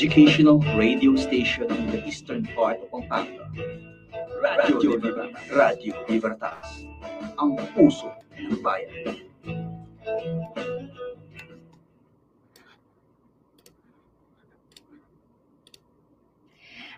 educational 0.00 0.60
radio 0.80 1.14
station 1.14 1.70
in 1.70 1.90
the 1.90 2.02
eastern 2.08 2.46
part 2.56 2.80
of 2.80 2.90
Pampanga. 2.90 3.44
Radio 4.40 4.96
Libertas, 4.96 5.50
Radio 5.52 5.92
Libertas, 6.08 6.88
ang 7.36 7.60
puso 7.76 8.08
ng 8.32 8.64
bayan. 8.64 9.19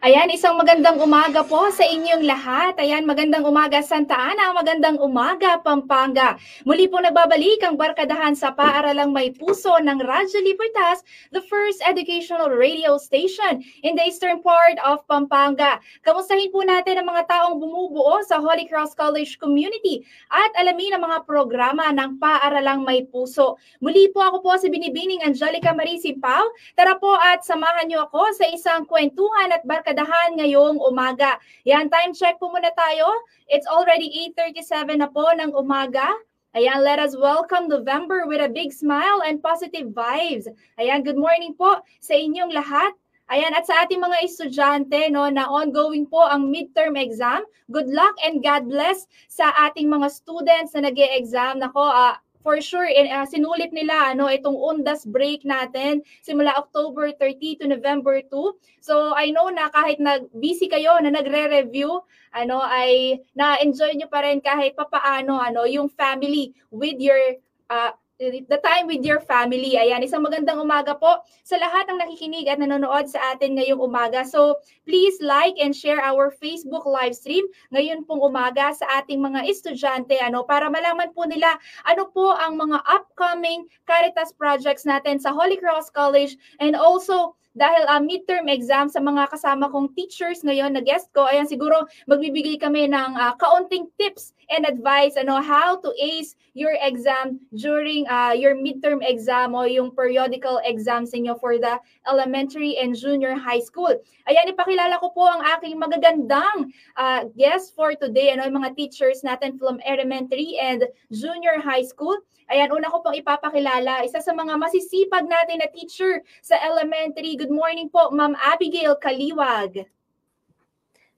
Ayan, 0.02 0.34
isang 0.34 0.58
magandang 0.58 0.98
umaga 0.98 1.46
po 1.46 1.70
sa 1.70 1.86
inyong 1.86 2.26
lahat. 2.26 2.74
Ayan, 2.82 3.06
magandang 3.06 3.46
umaga 3.46 3.78
Santa 3.86 4.18
Ana, 4.18 4.50
magandang 4.50 4.98
umaga 4.98 5.62
Pampanga. 5.62 6.34
Muli 6.66 6.90
po 6.90 6.98
nagbabalik 6.98 7.62
ang 7.62 7.78
barkadahan 7.78 8.34
sa 8.34 8.50
paaralang 8.50 9.14
may 9.14 9.30
puso 9.30 9.70
ng 9.78 10.02
Radyo 10.02 10.42
Libertas, 10.42 11.06
the 11.30 11.38
first 11.46 11.78
educational 11.86 12.50
radio 12.50 12.98
station 12.98 13.62
in 13.86 13.94
the 13.94 14.02
eastern 14.02 14.42
part 14.42 14.74
of 14.82 15.06
Pampanga. 15.06 15.78
Kamustahin 16.02 16.50
po 16.50 16.66
natin 16.66 16.98
ang 16.98 17.06
mga 17.06 17.22
taong 17.30 17.62
bumubuo 17.62 18.26
sa 18.26 18.42
Holy 18.42 18.66
Cross 18.66 18.98
College 18.98 19.38
community 19.38 20.02
at 20.34 20.50
alamin 20.58 20.98
ang 20.98 21.06
mga 21.06 21.22
programa 21.22 21.94
ng 21.94 22.18
paaralang 22.18 22.82
may 22.82 23.06
puso. 23.06 23.54
Muli 23.78 24.10
po 24.10 24.18
ako 24.18 24.42
po 24.42 24.50
si 24.58 24.66
Binibining 24.66 25.22
Angelica 25.22 25.70
Marie 25.70 26.02
Simpao. 26.02 26.42
Tara 26.74 26.98
po 26.98 27.14
at 27.14 27.46
samahan 27.46 27.86
niyo 27.86 28.10
ako 28.10 28.34
sa 28.34 28.50
isang 28.50 28.82
kwentuhan 28.82 29.54
at 29.54 29.62
barkadahan 29.62 29.91
barkadahan 29.92 30.40
ngayong 30.40 30.80
umaga. 30.80 31.36
Yan, 31.68 31.92
time 31.92 32.16
check 32.16 32.40
po 32.40 32.48
muna 32.48 32.72
tayo. 32.72 33.12
It's 33.44 33.68
already 33.68 34.08
8.37 34.32 35.04
na 35.04 35.08
po 35.12 35.28
ng 35.36 35.52
umaga. 35.52 36.08
Ayan, 36.56 36.80
let 36.80 36.96
us 36.96 37.12
welcome 37.12 37.68
November 37.68 38.24
with 38.24 38.40
a 38.40 38.48
big 38.48 38.72
smile 38.72 39.20
and 39.20 39.44
positive 39.44 39.92
vibes. 39.92 40.48
Ayan, 40.80 41.04
good 41.04 41.20
morning 41.20 41.52
po 41.52 41.84
sa 42.00 42.16
inyong 42.16 42.56
lahat. 42.56 42.96
Ayan, 43.28 43.52
at 43.52 43.68
sa 43.68 43.84
ating 43.84 44.00
mga 44.00 44.16
estudyante 44.24 45.12
no, 45.12 45.28
na 45.28 45.44
ongoing 45.44 46.08
po 46.08 46.24
ang 46.24 46.48
midterm 46.48 46.96
exam, 46.96 47.44
good 47.68 47.92
luck 47.92 48.16
and 48.24 48.40
God 48.40 48.72
bless 48.72 49.04
sa 49.28 49.52
ating 49.68 49.92
mga 49.92 50.08
students 50.08 50.72
na 50.72 50.88
nag 50.88 50.96
exam 50.96 51.60
Nako, 51.60 51.84
uh, 51.84 52.16
for 52.42 52.58
sure 52.60 52.84
in, 52.86 53.08
uh, 53.08 53.24
sinulit 53.24 53.70
nila 53.70 54.12
ano 54.12 54.26
itong 54.28 54.58
undas 54.58 55.06
break 55.06 55.46
natin 55.46 56.02
simula 56.20 56.52
October 56.58 57.14
30 57.14 57.62
to 57.62 57.64
November 57.70 58.20
2. 58.20 58.82
So 58.82 59.14
I 59.14 59.30
know 59.30 59.48
na 59.48 59.70
kahit 59.70 60.02
nag 60.02 60.28
busy 60.34 60.66
kayo 60.66 60.98
na 60.98 61.14
nagre-review 61.14 62.02
ano 62.34 62.58
ay 62.60 63.22
na-enjoy 63.32 63.94
niyo 63.94 64.10
pa 64.10 64.26
rin 64.26 64.42
kahit 64.42 64.74
papaano 64.74 65.38
ano 65.38 65.64
yung 65.64 65.88
family 65.88 66.50
with 66.68 66.98
your 66.98 67.38
uh, 67.70 67.94
the 68.18 68.60
time 68.62 68.86
with 68.86 69.02
your 69.02 69.20
family. 69.20 69.74
Ayan, 69.74 70.04
isang 70.04 70.22
magandang 70.22 70.60
umaga 70.60 70.94
po 70.94 71.24
sa 71.42 71.58
lahat 71.58 71.90
ng 71.90 71.98
nakikinig 71.98 72.46
at 72.46 72.60
nanonood 72.60 73.10
sa 73.10 73.34
atin 73.34 73.58
ngayong 73.58 73.80
umaga. 73.82 74.22
So, 74.22 74.62
please 74.86 75.18
like 75.18 75.58
and 75.58 75.74
share 75.74 75.98
our 75.98 76.30
Facebook 76.30 76.86
live 76.86 77.16
stream 77.16 77.44
ngayon 77.74 78.06
pong 78.06 78.22
umaga 78.22 78.70
sa 78.76 79.02
ating 79.02 79.18
mga 79.18 79.48
estudyante 79.48 80.14
ano 80.22 80.46
para 80.46 80.70
malaman 80.70 81.10
po 81.14 81.26
nila 81.26 81.58
ano 81.86 82.06
po 82.10 82.34
ang 82.34 82.58
mga 82.58 82.78
upcoming 82.86 83.66
Caritas 83.88 84.30
projects 84.34 84.86
natin 84.86 85.18
sa 85.18 85.34
Holy 85.34 85.58
Cross 85.58 85.90
College 85.90 86.38
and 86.62 86.78
also 86.78 87.34
dahil 87.52 87.84
uh, 87.84 88.00
midterm 88.00 88.48
exam 88.48 88.88
sa 88.88 89.00
mga 89.00 89.28
kasama 89.28 89.68
kong 89.68 89.92
teachers 89.92 90.40
ngayon 90.40 90.72
na 90.72 90.80
guest 90.80 91.12
ko, 91.12 91.28
ayan 91.28 91.44
siguro 91.44 91.84
magbibigay 92.08 92.56
kami 92.56 92.88
ng 92.88 93.10
uh, 93.12 93.36
kaunting 93.36 93.88
tips 94.00 94.32
and 94.48 94.64
advice 94.64 95.16
ano 95.20 95.40
how 95.40 95.76
to 95.76 95.92
ace 96.00 96.36
your 96.56 96.72
exam 96.80 97.40
during 97.52 98.08
uh, 98.08 98.32
your 98.32 98.56
midterm 98.56 99.04
exam 99.04 99.52
o 99.52 99.68
yung 99.68 99.92
periodical 99.92 100.60
exams 100.64 101.12
niyo 101.12 101.36
for 101.36 101.60
the 101.60 101.76
elementary 102.08 102.76
and 102.80 102.96
junior 102.96 103.36
high 103.36 103.60
school. 103.60 103.92
Ayan 104.28 104.48
ipakilala 104.48 104.96
ko 105.00 105.12
po 105.12 105.28
ang 105.28 105.44
aking 105.56 105.76
magagandang 105.76 106.72
uh, 106.96 107.28
guest 107.36 107.76
for 107.76 107.92
today 107.96 108.32
ano 108.32 108.48
yung 108.48 108.64
mga 108.64 108.76
teachers 108.76 109.20
natin 109.20 109.60
from 109.60 109.76
elementary 109.84 110.56
and 110.56 110.88
junior 111.12 111.60
high 111.60 111.84
school. 111.84 112.16
Ayan, 112.52 112.68
una 112.68 112.92
ko 112.92 113.00
pong 113.00 113.16
ipapakilala, 113.16 114.04
isa 114.04 114.20
sa 114.20 114.36
mga 114.36 114.60
masisipag 114.60 115.24
natin 115.24 115.64
na 115.64 115.72
teacher 115.72 116.20
sa 116.44 116.60
elementary. 116.60 117.32
Good 117.42 117.50
morning 117.50 117.90
po, 117.90 118.06
Ma'am 118.14 118.38
Abigail 118.38 118.94
Kaliwag. 119.02 119.90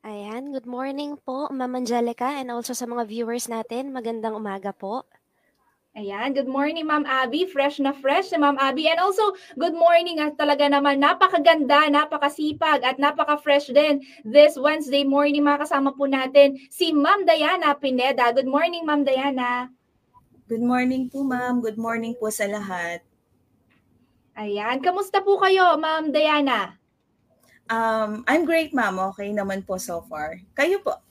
Ayan, 0.00 0.56
good 0.56 0.64
morning 0.64 1.20
po, 1.20 1.52
Ma'am 1.52 1.76
Angelica, 1.76 2.40
and 2.40 2.48
also 2.48 2.72
sa 2.72 2.88
mga 2.88 3.04
viewers 3.04 3.44
natin. 3.44 3.92
Magandang 3.92 4.32
umaga 4.32 4.72
po. 4.72 5.04
Ayan, 5.92 6.32
good 6.32 6.48
morning 6.48 6.88
Ma'am 6.88 7.04
Abby. 7.04 7.44
Fresh 7.44 7.84
na 7.84 7.92
fresh 7.92 8.32
si 8.32 8.40
Ma'am 8.40 8.56
Abby. 8.56 8.88
And 8.88 9.04
also, 9.04 9.36
good 9.60 9.76
morning 9.76 10.16
at 10.16 10.40
talaga 10.40 10.64
naman 10.64 11.04
napakaganda, 11.04 11.92
napakasipag 11.92 12.80
at 12.88 12.96
napaka-fresh 12.96 13.76
din 13.76 14.00
this 14.24 14.56
Wednesday 14.56 15.04
morning 15.04 15.44
mga 15.44 15.68
kasama 15.68 15.92
po 15.92 16.08
natin 16.08 16.56
si 16.72 16.96
Ma'am 16.96 17.28
Diana 17.28 17.76
Pineda. 17.76 18.32
Good 18.32 18.48
morning 18.48 18.88
Ma'am 18.88 19.04
Diana. 19.04 19.68
Good 20.48 20.64
morning 20.64 21.12
po, 21.12 21.20
ma'am. 21.20 21.60
Good 21.60 21.76
morning 21.76 22.16
po 22.16 22.32
sa 22.32 22.48
lahat. 22.48 23.04
Ayan. 24.34 24.82
Kamusta 24.82 25.22
po 25.22 25.38
kayo, 25.38 25.78
ma'am 25.78 26.10
Diana? 26.10 26.74
Um, 27.70 28.26
I'm 28.26 28.44
great, 28.44 28.74
ma'am. 28.74 28.98
Okay 29.14 29.30
naman 29.30 29.62
po 29.62 29.78
so 29.78 30.02
far. 30.10 30.42
Kayo 30.58 30.82
po? 30.82 31.03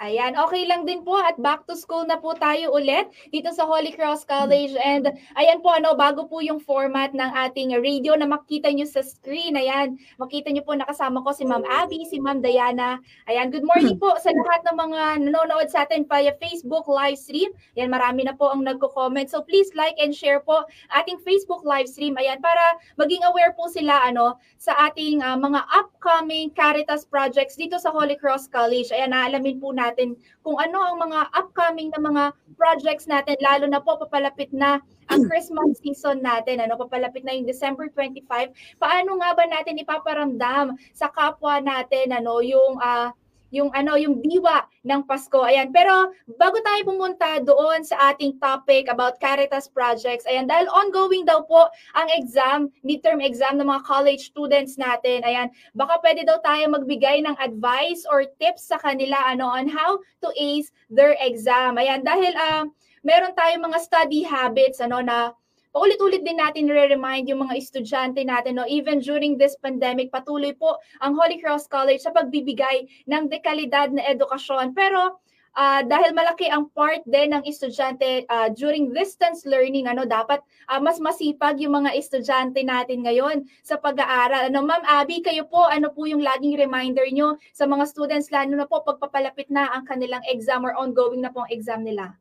Ayan, 0.00 0.32
okay 0.40 0.64
lang 0.64 0.88
din 0.88 1.04
po 1.04 1.20
at 1.20 1.36
back 1.36 1.68
to 1.68 1.76
school 1.76 2.08
na 2.08 2.16
po 2.16 2.32
tayo 2.32 2.72
ulit 2.72 3.12
dito 3.28 3.52
sa 3.52 3.68
Holy 3.68 3.92
Cross 3.92 4.24
College 4.24 4.72
and 4.80 5.04
ayan 5.36 5.60
po 5.60 5.68
ano, 5.68 5.92
bago 5.92 6.24
po 6.24 6.40
yung 6.40 6.64
format 6.64 7.12
ng 7.12 7.30
ating 7.46 7.76
radio 7.76 8.16
na 8.16 8.24
makita 8.24 8.72
nyo 8.72 8.88
sa 8.88 9.04
screen. 9.04 9.52
Ayan, 9.52 10.00
makita 10.16 10.48
nyo 10.48 10.64
po 10.64 10.72
nakasama 10.72 11.20
ko 11.20 11.36
si 11.36 11.44
Ma'am 11.44 11.62
Abby, 11.68 12.08
si 12.08 12.16
Ma'am 12.18 12.40
Diana. 12.40 12.98
Ayan, 13.28 13.52
good 13.52 13.68
morning 13.68 14.00
po 14.00 14.16
sa 14.16 14.32
lahat 14.32 14.64
ng 14.72 14.76
mga 14.80 15.00
nanonood 15.28 15.68
sa 15.68 15.84
atin 15.84 16.08
via 16.08 16.32
Facebook 16.40 16.88
live 16.88 17.20
stream. 17.20 17.52
Ayan, 17.76 17.92
marami 17.92 18.24
na 18.24 18.32
po 18.32 18.48
ang 18.48 18.64
nagko-comment. 18.64 19.28
So 19.28 19.44
please 19.44 19.70
like 19.76 20.00
and 20.00 20.16
share 20.16 20.40
po 20.40 20.64
ating 20.96 21.20
Facebook 21.20 21.68
live 21.68 21.86
stream. 21.86 22.16
Ayan, 22.16 22.40
para 22.40 22.80
maging 22.96 23.22
aware 23.28 23.52
po 23.52 23.68
sila 23.68 24.08
ano 24.08 24.40
sa 24.56 24.72
ating 24.88 25.20
uh, 25.20 25.36
mga 25.36 25.62
upcoming 25.68 26.48
Caritas 26.56 27.04
projects 27.06 27.54
dito 27.60 27.76
sa 27.78 27.92
Holy 27.92 28.16
Cross 28.18 28.48
College. 28.50 28.88
Ayan, 28.90 29.12
naalamin 29.12 29.62
po 29.62 29.70
natin 29.70 29.81
natin 29.82 30.14
kung 30.46 30.58
ano 30.58 30.78
ang 30.78 30.96
mga 31.02 31.20
upcoming 31.34 31.90
na 31.90 32.00
mga 32.02 32.24
projects 32.54 33.10
natin, 33.10 33.34
lalo 33.42 33.66
na 33.66 33.82
po 33.82 33.98
papalapit 33.98 34.50
na 34.54 34.78
ang 35.10 35.22
Christmas 35.30 35.78
season 35.82 36.22
natin, 36.22 36.62
ano, 36.62 36.78
papalapit 36.78 37.26
na 37.26 37.34
yung 37.34 37.46
December 37.46 37.90
25. 37.90 38.78
Paano 38.78 39.10
nga 39.18 39.30
ba 39.34 39.44
natin 39.46 39.82
ipaparamdam 39.82 40.78
sa 40.94 41.10
kapwa 41.10 41.58
natin, 41.58 42.14
ano, 42.14 42.38
yung 42.38 42.78
uh, 42.78 43.10
yung 43.52 43.68
ano 43.76 43.94
yung 44.00 44.18
diwa 44.24 44.64
ng 44.82 45.04
Pasko. 45.06 45.44
Ayan. 45.46 45.70
Pero 45.70 46.10
bago 46.40 46.58
tayo 46.64 46.80
pumunta 46.88 47.38
doon 47.44 47.84
sa 47.86 48.10
ating 48.10 48.40
topic 48.40 48.88
about 48.88 49.20
Caritas 49.22 49.68
projects, 49.70 50.26
ayan 50.26 50.48
dahil 50.48 50.66
ongoing 50.72 51.28
daw 51.28 51.44
po 51.46 51.68
ang 51.94 52.08
exam, 52.16 52.72
midterm 52.82 53.22
exam 53.22 53.60
ng 53.60 53.68
mga 53.68 53.84
college 53.86 54.32
students 54.32 54.80
natin. 54.80 55.22
Ayan, 55.22 55.52
baka 55.76 56.00
pwede 56.02 56.24
daw 56.26 56.40
tayo 56.40 56.64
magbigay 56.72 57.22
ng 57.22 57.36
advice 57.38 58.08
or 58.08 58.26
tips 58.40 58.66
sa 58.72 58.80
kanila 58.80 59.20
ano 59.28 59.46
on 59.46 59.68
how 59.68 60.00
to 60.24 60.32
ace 60.34 60.72
their 60.88 61.14
exam. 61.22 61.76
Ayan, 61.76 62.02
dahil 62.02 62.32
uh, 62.34 62.64
meron 63.04 63.36
tayong 63.36 63.68
mga 63.68 63.78
study 63.84 64.24
habits 64.24 64.80
ano 64.80 65.04
na 65.04 65.36
paulit-ulit 65.72 66.22
din 66.22 66.38
natin 66.38 66.68
re-remind 66.68 67.26
yung 67.26 67.48
mga 67.48 67.56
estudyante 67.56 68.20
natin, 68.22 68.60
no, 68.60 68.68
even 68.68 69.00
during 69.00 69.40
this 69.40 69.56
pandemic, 69.58 70.12
patuloy 70.12 70.52
po 70.52 70.76
ang 71.00 71.16
Holy 71.16 71.40
Cross 71.40 71.66
College 71.66 72.04
sa 72.04 72.12
pagbibigay 72.12 72.86
ng 73.08 73.32
dekalidad 73.32 73.90
na 73.90 74.04
edukasyon. 74.04 74.76
Pero 74.76 75.18
uh, 75.56 75.80
dahil 75.84 76.12
malaki 76.12 76.48
ang 76.48 76.68
part 76.72 77.00
din 77.08 77.32
ng 77.32 77.42
estudyante 77.44 78.24
uh, 78.28 78.48
during 78.52 78.92
distance 78.92 79.44
learning 79.48 79.88
ano 79.88 80.04
dapat 80.04 80.40
uh, 80.68 80.80
mas 80.80 81.00
masipag 81.00 81.60
yung 81.60 81.84
mga 81.84 81.96
estudyante 81.96 82.60
natin 82.64 83.04
ngayon 83.04 83.44
sa 83.64 83.76
pag-aaral. 83.80 84.52
Ano 84.52 84.64
ma'am 84.64 84.84
Abby 84.84 85.24
kayo 85.24 85.48
po 85.48 85.68
ano 85.68 85.92
po 85.92 86.08
yung 86.08 86.24
laging 86.24 86.56
reminder 86.56 87.04
nyo 87.12 87.36
sa 87.56 87.68
mga 87.68 87.84
students 87.88 88.28
lalo 88.32 88.52
na 88.56 88.68
po 88.68 88.84
pagpapalapit 88.84 89.48
na 89.52 89.72
ang 89.72 89.88
kanilang 89.88 90.22
exam 90.28 90.64
or 90.64 90.76
ongoing 90.76 91.24
na 91.24 91.32
pong 91.32 91.48
exam 91.52 91.84
nila 91.84 92.16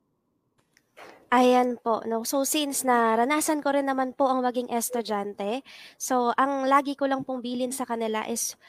Ayan 1.32 1.80
po, 1.80 2.04
'no. 2.04 2.28
So 2.28 2.44
since 2.44 2.84
naranasan 2.84 3.64
ko 3.64 3.72
rin 3.72 3.88
naman 3.88 4.12
po 4.12 4.28
ang 4.28 4.44
maging 4.44 4.68
estudyante, 4.68 5.64
so 5.96 6.36
ang 6.36 6.68
lagi 6.68 6.92
ko 7.00 7.08
lang 7.08 7.24
pong 7.24 7.40
bilin 7.40 7.72
sa 7.72 7.88
kanila 7.88 8.28
is, 8.28 8.60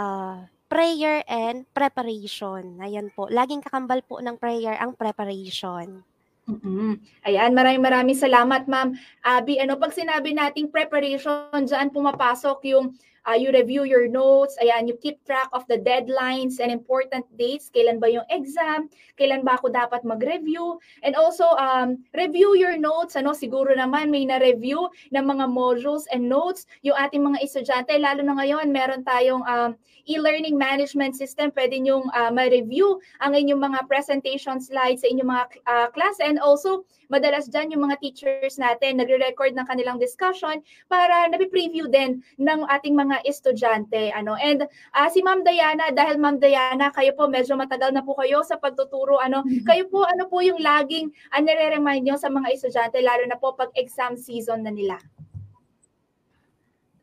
uh, 0.00 0.48
prayer 0.72 1.20
and 1.28 1.68
preparation. 1.76 2.80
Ayan 2.80 3.12
po, 3.12 3.28
laging 3.28 3.60
kakambal 3.60 4.00
po 4.00 4.24
ng 4.24 4.40
prayer 4.40 4.80
ang 4.80 4.96
preparation. 4.96 6.00
Mm. 6.48 7.02
Ayan, 7.26 7.52
maraming 7.52 7.82
maraming 7.84 8.16
salamat 8.16 8.64
Ma'am 8.64 8.96
Abby. 9.20 9.60
Ano, 9.60 9.76
'pag 9.76 9.92
sinabi 9.92 10.32
nating 10.32 10.72
preparation, 10.72 11.68
diyan 11.68 11.92
pumapasok 11.92 12.58
yung 12.72 12.96
uh, 13.26 13.34
you 13.34 13.50
review 13.50 13.82
your 13.82 14.06
notes, 14.08 14.56
ayan, 14.62 14.86
you 14.86 14.96
keep 15.02 15.18
track 15.26 15.50
of 15.52 15.66
the 15.66 15.76
deadlines 15.76 16.62
and 16.62 16.70
important 16.70 17.26
dates, 17.36 17.68
kailan 17.74 17.98
ba 17.98 18.06
yung 18.06 18.24
exam, 18.30 18.88
kailan 19.18 19.42
ba 19.42 19.58
ako 19.58 19.68
dapat 19.74 20.06
mag-review, 20.06 20.78
and 21.02 21.18
also 21.18 21.44
um, 21.58 21.98
review 22.14 22.54
your 22.54 22.78
notes, 22.78 23.18
ano, 23.18 23.34
siguro 23.34 23.74
naman 23.74 24.08
may 24.08 24.24
na-review 24.24 24.86
ng 25.10 25.24
mga 25.26 25.50
modules 25.50 26.06
and 26.14 26.22
notes. 26.22 26.70
Yung 26.86 26.94
ating 26.96 27.20
mga 27.26 27.42
estudyante, 27.42 27.92
lalo 27.98 28.22
na 28.22 28.38
ngayon, 28.38 28.70
meron 28.70 29.02
tayong 29.02 29.42
um, 29.44 29.74
e-learning 30.06 30.54
management 30.54 31.18
system, 31.18 31.50
pwede 31.58 31.82
nyong 31.82 32.06
uh, 32.14 32.30
ma-review 32.30 33.02
ang 33.18 33.34
inyong 33.34 33.58
mga 33.58 33.90
presentation 33.90 34.62
slides 34.62 35.02
sa 35.02 35.10
inyong 35.10 35.30
mga 35.34 35.44
uh, 35.66 35.88
class, 35.90 36.22
and 36.22 36.38
also, 36.38 36.86
madalas 37.10 37.50
dyan 37.50 37.70
yung 37.74 37.86
mga 37.86 37.98
teachers 38.02 38.58
natin 38.58 38.98
nagre-record 38.98 39.54
ng 39.54 39.66
kanilang 39.66 39.98
discussion 39.98 40.58
para 40.90 41.30
nabi-preview 41.30 41.86
din 41.86 42.22
ng 42.38 42.66
ating 42.66 42.94
mga 42.98 43.15
mga 43.16 43.24
estudyante. 43.24 44.12
Ano? 44.12 44.36
And 44.36 44.68
uh, 44.68 45.08
si 45.08 45.24
Ma'am 45.24 45.40
Diana, 45.40 45.88
dahil 45.88 46.20
Ma'am 46.20 46.36
Diana, 46.36 46.92
kayo 46.92 47.16
po 47.16 47.32
medyo 47.32 47.56
matagal 47.56 47.96
na 47.96 48.04
po 48.04 48.12
kayo 48.20 48.44
sa 48.44 48.60
pagtuturo. 48.60 49.16
Ano? 49.16 49.40
Mm-hmm. 49.40 49.64
Kayo 49.64 49.88
po, 49.88 50.04
ano 50.04 50.28
po 50.28 50.44
yung 50.44 50.60
laging 50.60 51.08
uh, 51.32 51.40
nire-remind 51.40 52.04
nyo 52.04 52.16
sa 52.20 52.28
mga 52.28 52.52
estudyante, 52.52 53.00
lalo 53.00 53.24
na 53.24 53.40
po 53.40 53.56
pag 53.56 53.72
exam 53.72 54.20
season 54.20 54.60
na 54.60 54.72
nila? 54.72 55.00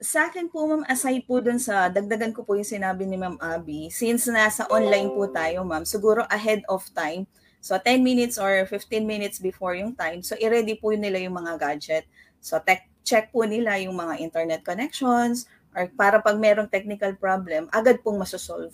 Sa 0.04 0.28
akin 0.28 0.52
po, 0.52 0.68
ma'am, 0.68 0.84
aside 0.86 1.24
po 1.24 1.40
dun 1.40 1.58
sa, 1.58 1.88
dagdagan 1.88 2.36
ko 2.36 2.44
po 2.44 2.60
yung 2.60 2.68
sinabi 2.68 3.08
ni 3.08 3.16
Ma'am 3.16 3.40
Abby, 3.40 3.88
since 3.88 4.28
nasa 4.28 4.68
online 4.68 5.08
po 5.16 5.32
tayo, 5.32 5.64
ma'am, 5.64 5.88
siguro 5.88 6.28
ahead 6.28 6.60
of 6.68 6.84
time, 6.92 7.24
so 7.64 7.80
10 7.80 8.04
minutes 8.04 8.36
or 8.36 8.68
15 8.68 9.00
minutes 9.08 9.40
before 9.40 9.72
yung 9.80 9.96
time, 9.96 10.20
so 10.20 10.36
i-ready 10.44 10.76
po 10.76 10.92
nila 10.92 11.24
yung 11.24 11.40
mga 11.40 11.56
gadget. 11.56 12.04
So 12.44 12.60
tech, 12.60 12.84
check 13.08 13.32
po 13.32 13.48
nila 13.48 13.80
yung 13.80 13.96
mga 13.96 14.20
internet 14.20 14.68
connections, 14.68 15.48
or 15.74 15.90
para 15.98 16.22
pag 16.22 16.38
merong 16.38 16.70
technical 16.70 17.14
problem, 17.18 17.68
agad 17.74 18.00
pong 18.06 18.22
masosolve. 18.22 18.74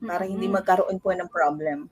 Para 0.00 0.24
mm-hmm. 0.24 0.32
hindi 0.32 0.46
magkaroon 0.48 0.98
po 1.00 1.12
ng 1.12 1.28
problem. 1.28 1.88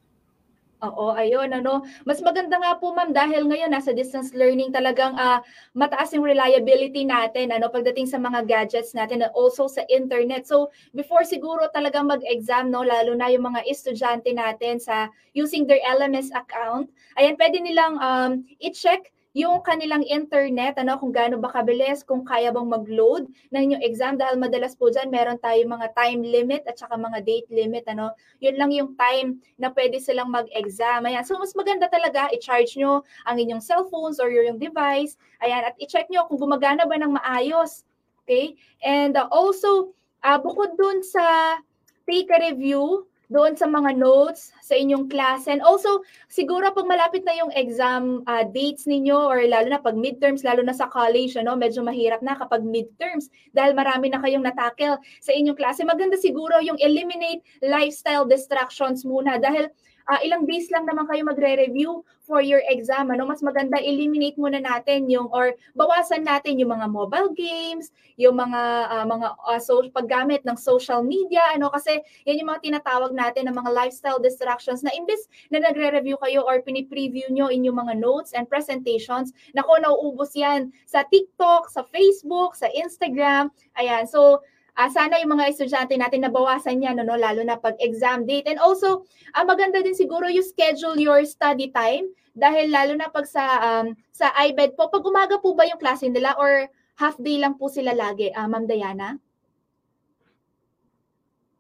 Oo, 0.84 1.16
ayun 1.16 1.48
ano. 1.48 1.80
Mas 2.04 2.20
maganda 2.20 2.60
nga 2.60 2.76
po 2.76 2.92
ma'am 2.92 3.08
dahil 3.08 3.48
ngayon 3.48 3.72
nasa 3.72 3.96
distance 3.96 4.36
learning 4.36 4.68
talagang 4.68 5.16
uh, 5.16 5.40
mataas 5.72 6.12
yung 6.12 6.28
reliability 6.28 7.08
natin 7.08 7.56
ano 7.56 7.72
pagdating 7.72 8.04
sa 8.04 8.20
mga 8.20 8.44
gadgets 8.44 8.92
natin 8.92 9.24
and 9.24 9.32
also 9.32 9.64
sa 9.64 9.80
internet. 9.88 10.44
So 10.44 10.68
before 10.92 11.24
siguro 11.24 11.72
talagang 11.72 12.12
mag-exam 12.12 12.68
no 12.68 12.84
lalo 12.84 13.16
na 13.16 13.32
yung 13.32 13.48
mga 13.48 13.64
estudyante 13.64 14.28
natin 14.36 14.76
sa 14.76 15.08
using 15.32 15.64
their 15.64 15.80
LMS 15.88 16.28
account, 16.36 16.92
ayan 17.16 17.40
pwede 17.40 17.64
nilang 17.64 17.96
um, 18.04 18.44
i-check 18.60 19.08
yung 19.34 19.66
kanilang 19.66 20.06
internet, 20.06 20.78
ano, 20.78 20.94
kung 20.94 21.10
gaano 21.10 21.42
ba 21.42 21.50
kabilis, 21.50 22.06
kung 22.06 22.22
kaya 22.22 22.54
bang 22.54 22.70
mag-load 22.70 23.26
ng 23.50 23.60
inyong 23.66 23.82
exam 23.82 24.14
dahil 24.14 24.38
madalas 24.38 24.78
po 24.78 24.94
dyan 24.94 25.10
meron 25.10 25.42
tayong 25.42 25.74
mga 25.74 25.90
time 25.90 26.22
limit 26.22 26.62
at 26.70 26.78
saka 26.78 26.94
mga 26.94 27.18
date 27.26 27.50
limit, 27.50 27.82
ano. 27.90 28.14
Yun 28.38 28.54
lang 28.54 28.70
yung 28.70 28.94
time 28.94 29.42
na 29.58 29.74
pwede 29.74 29.98
silang 29.98 30.30
mag-exam. 30.30 31.02
Ayan. 31.02 31.26
So, 31.26 31.34
mas 31.34 31.50
maganda 31.58 31.90
talaga, 31.90 32.30
i-charge 32.30 32.78
nyo 32.78 33.02
ang 33.26 33.42
inyong 33.42 33.58
cellphones 33.58 34.22
or 34.22 34.30
yung 34.30 34.62
device. 34.62 35.18
Ayan. 35.42 35.66
At 35.66 35.74
i-check 35.82 36.06
nyo 36.14 36.30
kung 36.30 36.38
gumagana 36.38 36.86
ba 36.86 36.94
ng 36.94 37.18
maayos. 37.18 37.82
Okay? 38.22 38.54
And 38.86 39.18
uh, 39.18 39.26
also, 39.34 39.90
uh, 40.22 40.38
bukod 40.38 40.78
dun 40.78 41.02
sa 41.02 41.58
take 42.06 42.30
a 42.30 42.38
review, 42.38 43.02
doon 43.32 43.56
sa 43.56 43.64
mga 43.64 43.96
notes 43.96 44.52
sa 44.60 44.76
inyong 44.76 45.08
klase. 45.08 45.48
And 45.48 45.64
also, 45.64 46.04
siguro 46.28 46.68
pag 46.72 46.88
malapit 46.88 47.24
na 47.24 47.36
yung 47.36 47.52
exam 47.56 48.24
uh, 48.28 48.44
dates 48.44 48.84
ninyo 48.84 49.16
or 49.16 49.44
lalo 49.48 49.68
na 49.72 49.80
pag 49.80 49.96
midterms, 49.96 50.44
lalo 50.44 50.60
na 50.60 50.76
sa 50.76 50.88
college, 50.88 51.36
ano, 51.40 51.56
medyo 51.56 51.80
mahirap 51.80 52.20
na 52.20 52.36
kapag 52.36 52.64
midterms 52.64 53.32
dahil 53.56 53.72
marami 53.72 54.12
na 54.12 54.20
kayong 54.20 54.44
natakel 54.44 55.00
sa 55.20 55.32
inyong 55.32 55.56
klase. 55.56 55.84
Maganda 55.86 56.20
siguro 56.20 56.60
yung 56.60 56.76
eliminate 56.80 57.44
lifestyle 57.64 58.28
distractions 58.28 59.04
muna 59.04 59.40
dahil 59.40 59.68
uh, 60.08 60.20
ilang 60.24 60.44
days 60.44 60.68
lang 60.68 60.84
naman 60.84 61.08
kayo 61.08 61.24
magre-review 61.24 62.04
for 62.24 62.40
your 62.40 62.64
exam. 62.72 63.12
Ano, 63.12 63.28
mas 63.28 63.44
maganda 63.44 63.76
eliminate 63.80 64.40
muna 64.40 64.60
natin 64.60 65.08
yung 65.12 65.28
or 65.32 65.52
bawasan 65.76 66.24
natin 66.24 66.56
yung 66.56 66.72
mga 66.72 66.88
mobile 66.88 67.30
games, 67.36 67.92
yung 68.16 68.40
mga 68.40 68.60
uh, 68.88 69.04
mga 69.04 69.26
uh, 69.44 69.60
so, 69.60 69.84
paggamit 69.92 70.40
ng 70.48 70.56
social 70.56 71.04
media, 71.04 71.40
ano 71.52 71.68
kasi 71.68 72.00
yan 72.24 72.40
yung 72.40 72.50
mga 72.52 72.64
tinatawag 72.64 73.12
natin 73.12 73.48
ng 73.48 73.56
mga 73.56 73.70
lifestyle 73.72 74.20
distractions 74.20 74.80
na 74.80 74.92
imbes 74.96 75.28
na 75.52 75.60
nagre-review 75.60 76.16
kayo 76.24 76.44
or 76.48 76.64
pini-preview 76.64 77.28
nyo 77.28 77.52
inyong 77.52 77.76
mga 77.76 77.94
notes 78.00 78.32
and 78.32 78.48
presentations, 78.48 79.36
nako 79.52 79.76
nauubos 79.80 80.32
yan 80.32 80.72
sa 80.88 81.04
TikTok, 81.04 81.68
sa 81.68 81.84
Facebook, 81.84 82.56
sa 82.56 82.68
Instagram. 82.72 83.52
Ayan. 83.76 84.08
So 84.08 84.40
uh, 84.74 84.90
sana 84.90 85.18
yung 85.22 85.38
mga 85.38 85.50
estudyante 85.54 85.94
natin 85.94 86.26
nabawasan 86.26 86.82
yan, 86.82 86.98
no, 87.00 87.16
lalo 87.16 87.42
na 87.46 87.58
pag 87.58 87.78
exam 87.78 88.26
date. 88.26 88.50
And 88.50 88.58
also, 88.58 89.06
uh, 89.34 89.44
maganda 89.46 89.80
din 89.80 89.94
siguro 89.94 90.26
you 90.26 90.42
schedule 90.42 90.98
your 90.98 91.22
study 91.26 91.70
time 91.70 92.10
dahil 92.34 92.70
lalo 92.70 92.98
na 92.98 93.08
pag 93.10 93.26
sa 93.26 93.42
um, 93.62 93.94
sa 94.10 94.34
IBED 94.34 94.74
po, 94.74 94.90
pag 94.90 95.06
umaga 95.06 95.38
po 95.38 95.54
ba 95.54 95.66
yung 95.66 95.78
klase 95.78 96.10
nila 96.10 96.34
or 96.38 96.66
half 96.98 97.14
day 97.18 97.38
lang 97.38 97.58
po 97.58 97.70
sila 97.70 97.94
lagi, 97.94 98.30
uh, 98.34 98.46
Ma'am 98.46 98.66
Diana? 98.66 99.18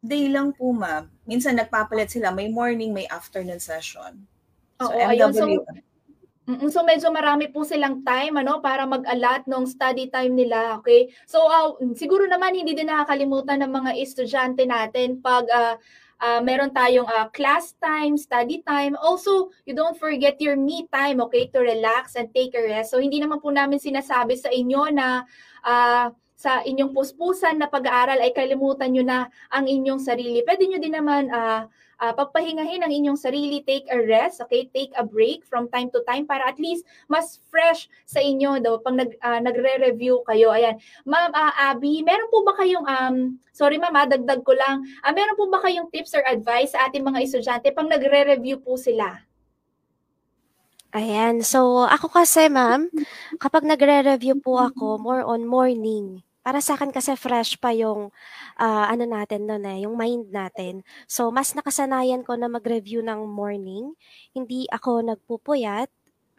Day 0.04 0.28
lang 0.28 0.52
po, 0.52 0.68
ma'am. 0.68 1.08
Minsan 1.24 1.56
nagpapalit 1.56 2.12
sila, 2.12 2.28
may 2.28 2.52
morning, 2.52 2.92
may 2.92 3.08
afternoon 3.08 3.56
session. 3.56 4.28
So, 4.76 4.92
Oo, 4.92 5.00
MW, 5.00 5.10
ayun. 5.16 5.32
So, 5.32 5.48
Mm, 6.44 6.68
so 6.68 6.84
medyo 6.84 7.08
marami 7.08 7.48
po 7.48 7.64
silang 7.64 8.04
time 8.04 8.36
ano 8.36 8.60
para 8.60 8.84
mag-allot 8.84 9.48
ng 9.48 9.64
study 9.64 10.12
time 10.12 10.36
nila, 10.36 10.76
okay? 10.76 11.08
So 11.24 11.40
uh, 11.40 11.72
siguro 11.96 12.28
naman 12.28 12.52
hindi 12.52 12.76
din 12.76 12.92
nakakalimutan 12.92 13.64
ng 13.64 13.72
mga 13.72 13.90
estudyante 13.96 14.68
natin 14.68 15.24
pag 15.24 15.48
uh, 15.48 15.80
uh, 16.20 16.40
meron 16.44 16.68
tayong 16.68 17.08
uh, 17.08 17.32
class 17.32 17.72
time, 17.80 18.20
study 18.20 18.60
time. 18.60 18.92
Also, 19.00 19.56
you 19.64 19.72
don't 19.72 19.96
forget 19.96 20.36
your 20.36 20.60
me 20.60 20.84
time, 20.92 21.24
okay, 21.24 21.48
to 21.48 21.64
relax 21.64 22.12
and 22.12 22.28
take 22.36 22.52
a 22.52 22.60
rest. 22.60 22.92
So 22.92 23.00
hindi 23.00 23.24
naman 23.24 23.40
po 23.40 23.48
namin 23.48 23.80
sinasabi 23.80 24.36
sa 24.36 24.52
inyo 24.52 24.92
na 24.92 25.24
uh, 25.64 26.12
sa 26.36 26.60
inyong 26.60 26.92
puspusan 26.92 27.56
na 27.56 27.72
pag-aaral 27.72 28.20
ay 28.20 28.36
kalimutan 28.36 28.92
nyo 28.92 29.00
na 29.00 29.32
ang 29.48 29.64
inyong 29.64 30.02
sarili. 30.02 30.44
Pwede 30.44 30.68
nyo 30.68 30.76
din 30.76 30.92
naman 30.92 31.32
uh, 31.32 31.64
uh, 32.00 32.12
pagpahingahin 32.16 32.82
ang 32.82 32.92
inyong 32.92 33.18
sarili, 33.18 33.62
take 33.62 33.86
a 33.92 33.98
rest, 34.00 34.42
okay? 34.42 34.66
Take 34.72 34.90
a 34.98 35.04
break 35.04 35.46
from 35.46 35.70
time 35.70 35.92
to 35.94 36.02
time 36.08 36.26
para 36.26 36.42
at 36.48 36.58
least 36.58 36.82
mas 37.06 37.38
fresh 37.52 37.86
sa 38.08 38.18
inyo 38.18 38.58
daw 38.58 38.80
pag 38.82 38.98
nag, 38.98 39.10
uh, 39.22 39.40
nagre-review 39.42 40.26
kayo. 40.26 40.50
Ayan. 40.50 40.80
Ma'am 41.06 41.30
uh, 41.30 41.52
Abby, 41.70 42.02
meron 42.02 42.30
po 42.32 42.42
ba 42.42 42.56
kayong 42.58 42.86
um 42.88 43.16
sorry 43.54 43.78
ma'am, 43.78 43.94
dagdag 44.10 44.42
ko 44.42 44.56
lang. 44.56 44.82
Uh, 45.06 45.12
meron 45.14 45.38
po 45.38 45.46
ba 45.46 45.62
kayong 45.62 45.92
tips 45.94 46.16
or 46.18 46.24
advice 46.26 46.74
sa 46.74 46.90
ating 46.90 47.06
mga 47.06 47.22
estudyante 47.22 47.70
pag 47.70 47.86
nagre-review 47.86 48.58
po 48.58 48.74
sila? 48.74 49.22
Ayan. 50.94 51.42
So, 51.42 51.90
ako 51.90 52.06
kasi, 52.06 52.46
ma'am, 52.46 52.86
kapag 53.42 53.66
nagre-review 53.66 54.38
po 54.42 54.62
ako, 54.62 54.98
more 54.98 55.26
on 55.26 55.44
morning 55.44 56.23
para 56.44 56.60
sa 56.60 56.76
akin 56.76 56.92
kasi 56.92 57.16
fresh 57.16 57.56
pa 57.56 57.72
yung 57.72 58.12
uh, 58.60 58.84
ano 58.86 59.04
natin 59.08 59.48
noon 59.48 59.64
eh, 59.64 59.78
yung 59.88 59.96
mind 59.96 60.28
natin. 60.30 60.84
So 61.08 61.32
mas 61.32 61.56
nakasanayan 61.56 62.22
ko 62.22 62.36
na 62.36 62.52
mag-review 62.52 63.00
ng 63.00 63.24
morning. 63.26 63.96
Hindi 64.36 64.68
ako 64.68 65.02
nagpupuyat 65.08 65.88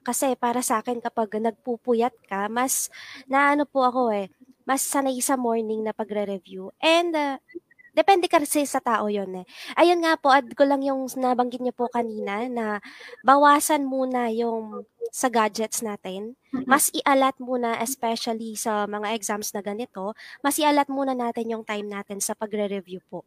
kasi 0.05 0.37
para 0.37 0.61
sa 0.61 0.85
akin 0.85 1.01
kapag 1.01 1.41
nagpupuyat 1.41 2.13
ka, 2.29 2.45
mas 2.47 2.93
naano 3.25 3.65
po 3.65 3.81
ako 3.89 4.13
eh, 4.13 4.29
mas 4.69 4.85
sanay 4.85 5.17
sa 5.25 5.33
morning 5.37 5.81
na 5.81 5.93
pagre-review. 5.97 6.69
And 6.77 7.11
uh, 7.17 7.37
Depende 7.95 8.27
kasi 8.27 8.67
sa 8.67 8.83
tao 8.83 9.07
yon 9.07 9.31
eh. 9.39 9.45
Ayun 9.79 10.03
nga 10.03 10.19
po, 10.19 10.27
add 10.27 10.51
ko 10.51 10.67
lang 10.67 10.83
yung 10.83 11.07
nabanggit 11.15 11.63
niyo 11.63 11.71
po 11.71 11.87
kanina 11.87 12.43
na 12.51 12.83
bawasan 13.23 13.87
muna 13.87 14.27
yung 14.35 14.83
sa 15.15 15.31
gadgets 15.31 15.79
natin. 15.79 16.35
Mas 16.67 16.91
ialat 16.91 17.39
muna, 17.39 17.79
especially 17.79 18.59
sa 18.59 18.83
mga 18.83 19.15
exams 19.15 19.55
na 19.55 19.63
ganito, 19.63 20.11
mas 20.43 20.59
ialat 20.59 20.91
muna 20.91 21.15
natin 21.15 21.55
yung 21.55 21.63
time 21.63 21.87
natin 21.87 22.19
sa 22.19 22.35
pagre-review 22.35 22.99
po. 23.07 23.23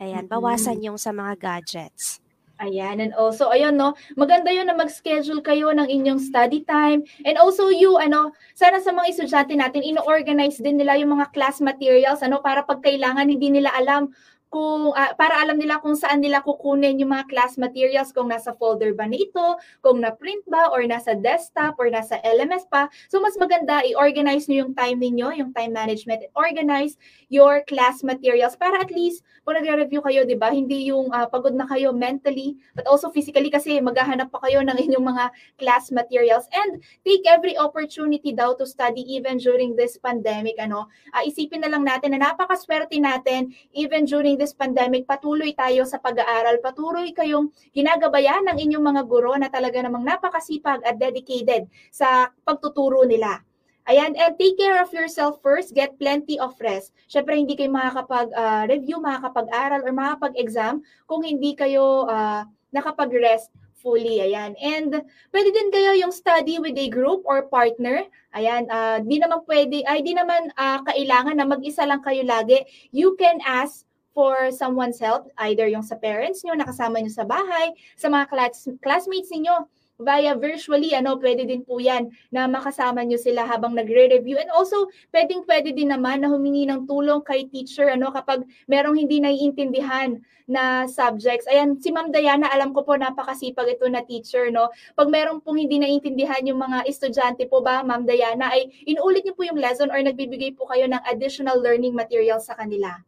Ayan, 0.00 0.24
bawasan 0.24 0.80
yung 0.80 0.96
sa 0.96 1.12
mga 1.12 1.36
gadgets. 1.36 2.24
Ayan, 2.58 2.98
and 2.98 3.14
also, 3.14 3.54
ayun, 3.54 3.78
no, 3.78 3.94
maganda 4.18 4.50
yun 4.50 4.66
na 4.66 4.74
mag-schedule 4.74 5.38
kayo 5.46 5.70
ng 5.70 5.86
inyong 5.86 6.18
study 6.18 6.66
time. 6.66 7.06
And 7.22 7.38
also 7.38 7.70
you, 7.70 7.94
ano, 8.02 8.34
sana 8.58 8.82
sa 8.82 8.90
mga 8.90 9.14
estudyante 9.14 9.54
natin, 9.54 9.86
ino-organize 9.86 10.58
din 10.58 10.74
nila 10.74 10.98
yung 10.98 11.14
mga 11.14 11.30
class 11.30 11.62
materials, 11.62 12.18
ano, 12.18 12.42
para 12.42 12.66
pag 12.66 12.82
kailangan, 12.82 13.30
hindi 13.30 13.54
nila 13.54 13.70
alam 13.78 14.10
kung 14.48 14.96
uh, 14.96 15.12
para 15.20 15.44
alam 15.44 15.60
nila 15.60 15.76
kung 15.84 15.92
saan 15.92 16.24
nila 16.24 16.40
kukunin 16.40 16.96
yung 16.96 17.12
mga 17.12 17.28
class 17.28 17.60
materials 17.60 18.16
kung 18.16 18.32
nasa 18.32 18.56
folder 18.56 18.96
ba 18.96 19.04
nito, 19.04 19.60
kung 19.84 20.00
na 20.00 20.12
print 20.16 20.40
ba 20.48 20.72
or 20.72 20.80
nasa 20.88 21.12
desktop 21.12 21.76
or 21.76 21.92
nasa 21.92 22.16
LMS 22.24 22.64
pa. 22.72 22.88
So 23.12 23.20
mas 23.20 23.36
maganda 23.36 23.84
i-organize 23.84 24.48
niyo 24.48 24.68
yung 24.68 24.74
time 24.74 25.04
niyo, 25.04 25.28
yung 25.36 25.52
time 25.52 25.76
management, 25.76 26.24
organize 26.32 26.96
your 27.28 27.60
class 27.68 28.00
materials 28.00 28.56
para 28.56 28.80
at 28.80 28.88
least 28.88 29.20
kung 29.44 29.56
nagre-review 29.60 30.00
kayo, 30.00 30.24
'di 30.24 30.36
ba, 30.40 30.48
hindi 30.48 30.88
yung 30.88 31.12
uh, 31.12 31.28
pagod 31.28 31.52
na 31.52 31.68
kayo 31.68 31.92
mentally 31.92 32.56
but 32.72 32.88
also 32.88 33.12
physically 33.12 33.52
kasi 33.52 33.80
maghahanap 33.84 34.32
pa 34.32 34.40
kayo 34.48 34.64
ng 34.64 34.76
inyong 34.88 35.04
mga 35.12 35.24
class 35.60 35.92
materials 35.92 36.48
and 36.56 36.80
take 37.04 37.24
every 37.28 37.52
opportunity 37.60 38.32
daw 38.32 38.56
to 38.56 38.64
study 38.64 39.04
even 39.04 39.36
during 39.36 39.76
this 39.76 40.00
pandemic 40.00 40.56
ano. 40.56 40.88
Uh, 41.12 41.20
isipin 41.28 41.60
na 41.60 41.68
lang 41.68 41.84
natin 41.84 42.16
na 42.16 42.32
napakaswerte 42.32 42.96
natin 42.96 43.52
even 43.76 44.08
during 44.08 44.37
this 44.38 44.54
pandemic, 44.54 45.04
patuloy 45.04 45.50
tayo 45.52 45.82
sa 45.82 45.98
pag-aaral, 45.98 46.62
patuloy 46.62 47.10
kayong 47.10 47.50
ginagabayan 47.74 48.46
ng 48.46 48.56
inyong 48.62 48.84
mga 48.94 49.02
guro 49.10 49.34
na 49.34 49.50
talaga 49.50 49.82
namang 49.82 50.06
napakasipag 50.06 50.80
at 50.86 50.96
dedicated 50.96 51.66
sa 51.90 52.30
pagtuturo 52.46 53.02
nila. 53.04 53.42
Ayan, 53.88 54.12
and 54.20 54.36
take 54.36 54.60
care 54.60 54.84
of 54.84 54.92
yourself 54.92 55.40
first. 55.40 55.72
Get 55.72 55.96
plenty 55.96 56.36
of 56.36 56.52
rest. 56.60 56.92
Syempre, 57.08 57.40
hindi 57.40 57.56
kayo 57.56 57.72
makakapag-review, 57.72 59.00
uh, 59.00 59.04
makakapag-aral, 59.04 59.80
or 59.80 59.92
makakapag-exam 59.96 60.84
kung 61.08 61.24
hindi 61.24 61.56
kayo 61.56 62.04
uh, 62.04 62.44
nakapag-rest 62.68 63.48
fully. 63.80 64.20
Ayan. 64.20 64.52
And 64.60 64.92
pwede 65.32 65.48
din 65.56 65.72
kayo 65.72 65.96
yung 65.96 66.12
study 66.12 66.60
with 66.60 66.76
a 66.76 66.92
group 66.92 67.24
or 67.24 67.48
partner. 67.48 68.04
Ayan, 68.36 68.68
ah, 68.68 69.00
di 69.00 69.16
naman 69.16 69.40
pwede, 69.48 69.80
ay 69.88 70.04
di 70.04 70.12
naman 70.12 70.52
ah, 70.60 70.84
kailangan 70.84 71.40
na 71.40 71.48
mag-isa 71.48 71.88
lang 71.88 72.04
kayo 72.04 72.20
lagi. 72.28 72.60
You 72.92 73.16
can 73.16 73.40
ask 73.46 73.87
for 74.14 74.50
someone's 74.50 74.98
help, 74.98 75.30
either 75.48 75.68
yung 75.68 75.84
sa 75.84 75.96
parents 75.96 76.42
nyo, 76.42 76.56
nakasama 76.56 76.98
nyo 76.98 77.12
sa 77.12 77.24
bahay, 77.24 77.72
sa 77.94 78.10
mga 78.10 78.26
class, 78.28 78.66
classmates 78.82 79.30
ninyo, 79.30 79.68
via 79.98 80.38
virtually, 80.38 80.94
ano, 80.94 81.18
pwede 81.18 81.42
din 81.42 81.66
po 81.66 81.82
yan 81.82 82.06
na 82.30 82.46
makasama 82.46 83.02
nyo 83.02 83.18
sila 83.18 83.42
habang 83.42 83.74
nagre-review. 83.74 84.38
And 84.38 84.50
also, 84.54 84.86
pwedeng 85.10 85.42
pwede 85.42 85.74
din 85.74 85.90
naman 85.90 86.22
na 86.22 86.30
humingi 86.30 86.70
ng 86.70 86.86
tulong 86.86 87.26
kay 87.26 87.50
teacher, 87.50 87.90
ano, 87.90 88.14
kapag 88.14 88.46
merong 88.70 88.94
hindi 88.94 89.18
naiintindihan 89.18 90.22
na 90.48 90.86
subjects. 90.86 91.50
Ayan, 91.50 91.76
si 91.82 91.90
Ma'am 91.90 92.14
Diana, 92.14 92.48
alam 92.48 92.72
ko 92.72 92.86
po 92.86 92.94
napakasipag 92.94 93.74
ito 93.74 93.84
na 93.90 94.00
teacher, 94.06 94.48
no? 94.48 94.70
Pag 94.94 95.10
merong 95.10 95.42
pong 95.42 95.60
hindi 95.60 95.82
naiintindihan 95.82 96.46
yung 96.46 96.62
mga 96.62 96.86
estudyante 96.88 97.44
po 97.50 97.60
ba, 97.60 97.82
Ma'am 97.82 98.06
Diana, 98.06 98.54
ay 98.54 98.70
inuulit 98.86 99.26
niyo 99.26 99.34
po 99.34 99.44
yung 99.44 99.58
lesson 99.58 99.90
or 99.90 99.98
nagbibigay 100.00 100.54
po 100.54 100.64
kayo 100.70 100.86
ng 100.88 101.02
additional 101.10 101.58
learning 101.58 101.92
materials 101.92 102.46
sa 102.46 102.56
kanila. 102.56 103.02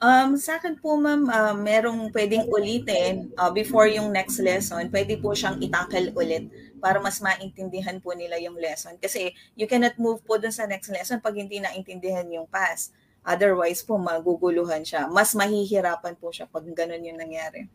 Um, 0.00 0.40
sa 0.40 0.56
akin 0.56 0.80
po, 0.80 0.96
ma'am, 0.96 1.28
uh, 1.28 1.52
merong 1.52 2.08
pwedeng 2.16 2.48
ulitin 2.48 3.36
uh, 3.36 3.52
before 3.52 3.84
yung 3.84 4.08
next 4.08 4.40
lesson. 4.40 4.88
Pwede 4.88 5.20
po 5.20 5.36
siyang 5.36 5.60
itakal 5.60 6.08
ulit 6.16 6.48
para 6.80 6.96
mas 7.04 7.20
maintindihan 7.20 8.00
po 8.00 8.16
nila 8.16 8.40
yung 8.40 8.56
lesson. 8.56 8.96
Kasi 8.96 9.36
you 9.52 9.68
cannot 9.68 9.92
move 10.00 10.24
po 10.24 10.40
dun 10.40 10.56
sa 10.56 10.64
next 10.64 10.88
lesson 10.88 11.20
pag 11.20 11.36
hindi 11.36 11.60
naintindihan 11.60 12.24
yung 12.32 12.48
past. 12.48 12.96
Otherwise 13.20 13.84
po, 13.84 14.00
maguguluhan 14.00 14.80
siya. 14.80 15.04
Mas 15.04 15.36
mahihirapan 15.36 16.16
po 16.16 16.32
siya 16.32 16.48
pag 16.48 16.64
ganun 16.64 17.04
yung 17.04 17.20
nangyari. 17.20 17.68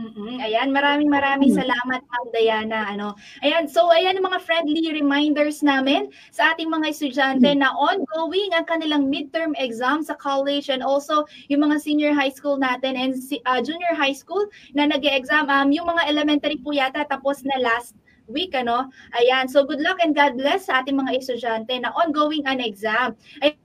Mm-mm. 0.00 0.40
Ayan, 0.40 0.72
maraming 0.72 1.12
maraming 1.12 1.52
salamat 1.52 2.00
Ma'am 2.00 2.26
Diana. 2.32 2.88
Ano. 2.88 3.20
Ayan, 3.44 3.68
so 3.68 3.92
ayan 3.92 4.16
ang 4.16 4.32
mga 4.32 4.40
friendly 4.40 4.96
reminders 4.96 5.60
namin 5.60 6.08
sa 6.32 6.56
ating 6.56 6.72
mga 6.72 6.88
estudyante 6.88 7.52
na 7.52 7.68
ongoing 7.76 8.56
ang 8.56 8.64
kanilang 8.64 9.12
midterm 9.12 9.52
exam 9.60 10.00
sa 10.00 10.16
college 10.16 10.72
and 10.72 10.80
also 10.80 11.28
yung 11.52 11.68
mga 11.68 11.76
senior 11.84 12.16
high 12.16 12.32
school 12.32 12.56
natin 12.56 12.96
and 12.96 13.12
uh, 13.44 13.60
junior 13.60 13.92
high 13.92 14.16
school 14.16 14.48
na 14.72 14.88
nag-exam. 14.88 15.52
Um, 15.52 15.68
yung 15.68 15.84
mga 15.84 16.08
elementary 16.08 16.56
po 16.56 16.72
yata 16.72 17.04
tapos 17.04 17.44
na 17.44 17.60
last 17.60 17.92
week 18.24 18.56
ano. 18.56 18.88
Ayan, 19.20 19.52
so 19.52 19.68
good 19.68 19.84
luck 19.84 20.00
and 20.00 20.16
God 20.16 20.40
bless 20.40 20.72
sa 20.72 20.80
ating 20.80 20.96
mga 20.96 21.20
estudyante 21.20 21.76
na 21.76 21.92
ongoing 21.92 22.48
an 22.48 22.64
exam. 22.64 23.12
Ayan, 23.44 23.60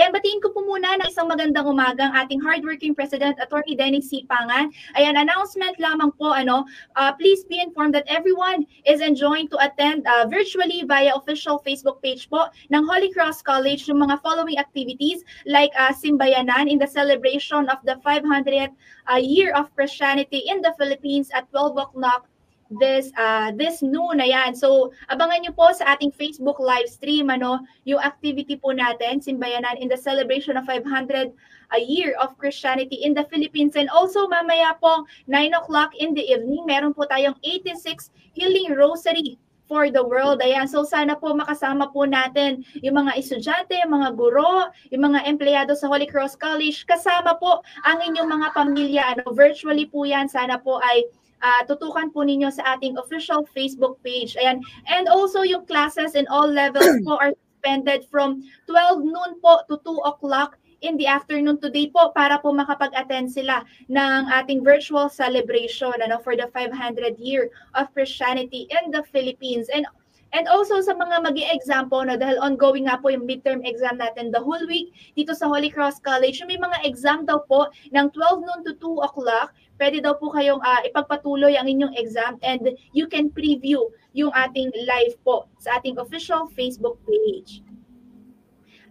Ayan, 0.00 0.08
batiin 0.08 0.40
ko 0.40 0.48
po 0.56 0.64
muna 0.64 0.96
ng 0.96 1.04
isang 1.04 1.28
magandang 1.28 1.68
umaga 1.68 2.08
ang 2.08 2.24
ating 2.24 2.40
hardworking 2.40 2.96
President, 2.96 3.36
Attorney 3.36 3.76
Dennis 3.76 4.08
C. 4.08 4.24
Pangan. 4.24 4.72
Ayan, 4.96 5.20
announcement 5.20 5.76
lamang 5.76 6.16
po, 6.16 6.32
ano, 6.32 6.64
uh, 6.96 7.12
please 7.20 7.44
be 7.44 7.60
informed 7.60 7.92
that 7.92 8.08
everyone 8.08 8.64
is 8.88 9.04
enjoying 9.04 9.52
to 9.52 9.60
attend 9.60 10.00
uh, 10.08 10.24
virtually 10.32 10.80
via 10.88 11.12
official 11.12 11.60
Facebook 11.60 12.00
page 12.00 12.24
po 12.32 12.48
ng 12.72 12.88
Holy 12.88 13.12
Cross 13.12 13.44
College 13.44 13.84
yung 13.84 14.00
mga 14.00 14.16
following 14.24 14.56
activities 14.56 15.20
like 15.44 15.76
uh, 15.76 15.92
Simbayanan 15.92 16.72
in 16.72 16.80
the 16.80 16.88
celebration 16.88 17.68
of 17.68 17.76
the 17.84 18.00
500th 18.00 18.72
uh, 19.12 19.20
year 19.20 19.52
of 19.52 19.68
Christianity 19.76 20.40
in 20.48 20.64
the 20.64 20.72
Philippines 20.80 21.28
at 21.36 21.44
12 21.52 21.76
o'clock 21.76 22.31
this 22.80 23.12
uh, 23.18 23.52
this 23.56 23.82
noon 23.82 24.22
ayan. 24.22 24.56
So 24.56 24.92
abangan 25.10 25.44
niyo 25.44 25.52
po 25.52 25.72
sa 25.74 25.96
ating 25.96 26.14
Facebook 26.14 26.60
live 26.62 26.88
stream 26.88 27.28
ano 27.28 27.60
yung 27.84 28.00
activity 28.00 28.56
po 28.56 28.72
natin 28.72 29.20
Simbayanan 29.20 29.80
in 29.80 29.90
the 29.90 29.98
celebration 29.98 30.56
of 30.56 30.64
500 30.64 31.32
a 31.72 31.80
year 31.80 32.12
of 32.20 32.36
Christianity 32.36 33.00
in 33.02 33.16
the 33.16 33.24
Philippines 33.32 33.76
and 33.76 33.88
also 33.88 34.28
mamaya 34.28 34.76
po 34.76 35.08
9 35.26 35.60
o'clock 35.60 35.96
in 35.96 36.12
the 36.12 36.24
evening 36.24 36.64
meron 36.68 36.92
po 36.92 37.08
tayong 37.08 37.36
86 37.44 38.12
Healing 38.32 38.76
Rosary 38.76 39.40
for 39.72 39.88
the 39.88 40.04
world. 40.04 40.44
Ayan, 40.44 40.68
so 40.68 40.84
sana 40.84 41.16
po 41.16 41.32
makasama 41.32 41.88
po 41.88 42.04
natin 42.04 42.60
yung 42.84 43.00
mga 43.00 43.16
estudyante, 43.16 43.72
yung 43.80 43.96
mga 43.96 44.12
guro, 44.20 44.68
yung 44.92 45.08
mga 45.08 45.24
empleyado 45.24 45.72
sa 45.72 45.88
Holy 45.88 46.04
Cross 46.04 46.36
College, 46.36 46.84
kasama 46.84 47.40
po 47.40 47.64
ang 47.88 48.04
inyong 48.04 48.28
mga 48.28 48.48
pamilya. 48.52 49.02
Ano, 49.16 49.32
virtually 49.32 49.88
po 49.88 50.04
yan, 50.04 50.28
sana 50.28 50.60
po 50.60 50.76
ay 50.84 51.08
uh, 51.42 51.62
tutukan 51.66 52.14
po 52.14 52.22
ninyo 52.22 52.48
sa 52.48 52.78
ating 52.78 52.96
official 52.96 53.44
Facebook 53.50 53.98
page. 54.06 54.38
Ayan. 54.38 54.62
And 54.88 55.10
also 55.10 55.42
yung 55.42 55.66
classes 55.66 56.14
in 56.14 56.24
all 56.30 56.48
levels 56.48 57.02
po 57.06 57.18
are 57.18 57.34
suspended 57.34 58.06
from 58.08 58.42
12 58.66 59.04
noon 59.04 59.38
po 59.42 59.62
to 59.68 59.78
2 59.84 60.02
o'clock 60.06 60.58
in 60.82 60.98
the 60.98 61.06
afternoon 61.06 61.62
today 61.62 61.86
po 61.86 62.10
para 62.10 62.42
po 62.42 62.50
makapag-attend 62.50 63.30
sila 63.30 63.62
ng 63.86 64.26
ating 64.34 64.66
virtual 64.66 65.06
celebration 65.06 65.94
ano 66.02 66.18
for 66.18 66.34
the 66.34 66.50
500 66.50 66.74
year 67.22 67.54
of 67.78 67.86
Christianity 67.94 68.66
in 68.66 68.90
the 68.90 69.06
Philippines. 69.14 69.70
And 69.70 69.86
And 70.32 70.48
also 70.48 70.80
sa 70.80 70.96
mga 70.96 71.28
mag 71.28 71.36
exam 71.36 71.92
po, 71.92 72.00
no, 72.08 72.16
dahil 72.16 72.40
ongoing 72.40 72.88
nga 72.88 72.96
po 72.96 73.12
yung 73.12 73.28
midterm 73.28 73.60
exam 73.68 74.00
natin 74.00 74.32
the 74.32 74.40
whole 74.40 74.64
week 74.64 74.96
dito 75.12 75.36
sa 75.36 75.44
Holy 75.44 75.68
Cross 75.68 76.00
College, 76.00 76.40
may 76.48 76.56
mga 76.56 76.88
exam 76.88 77.28
daw 77.28 77.44
po 77.44 77.68
ng 77.92 78.08
12 78.16 78.40
noon 78.40 78.60
to 78.64 78.72
2 78.80 79.04
o'clock 79.04 79.52
pwede 79.82 79.98
daw 79.98 80.14
po 80.14 80.30
kayong 80.30 80.62
uh, 80.62 80.80
ipagpatuloy 80.86 81.58
ang 81.58 81.66
inyong 81.66 81.90
exam 81.98 82.38
and 82.46 82.70
you 82.94 83.10
can 83.10 83.26
preview 83.34 83.82
yung 84.14 84.30
ating 84.30 84.70
live 84.86 85.18
po 85.26 85.50
sa 85.58 85.82
ating 85.82 85.98
official 85.98 86.46
Facebook 86.54 87.02
page. 87.02 87.66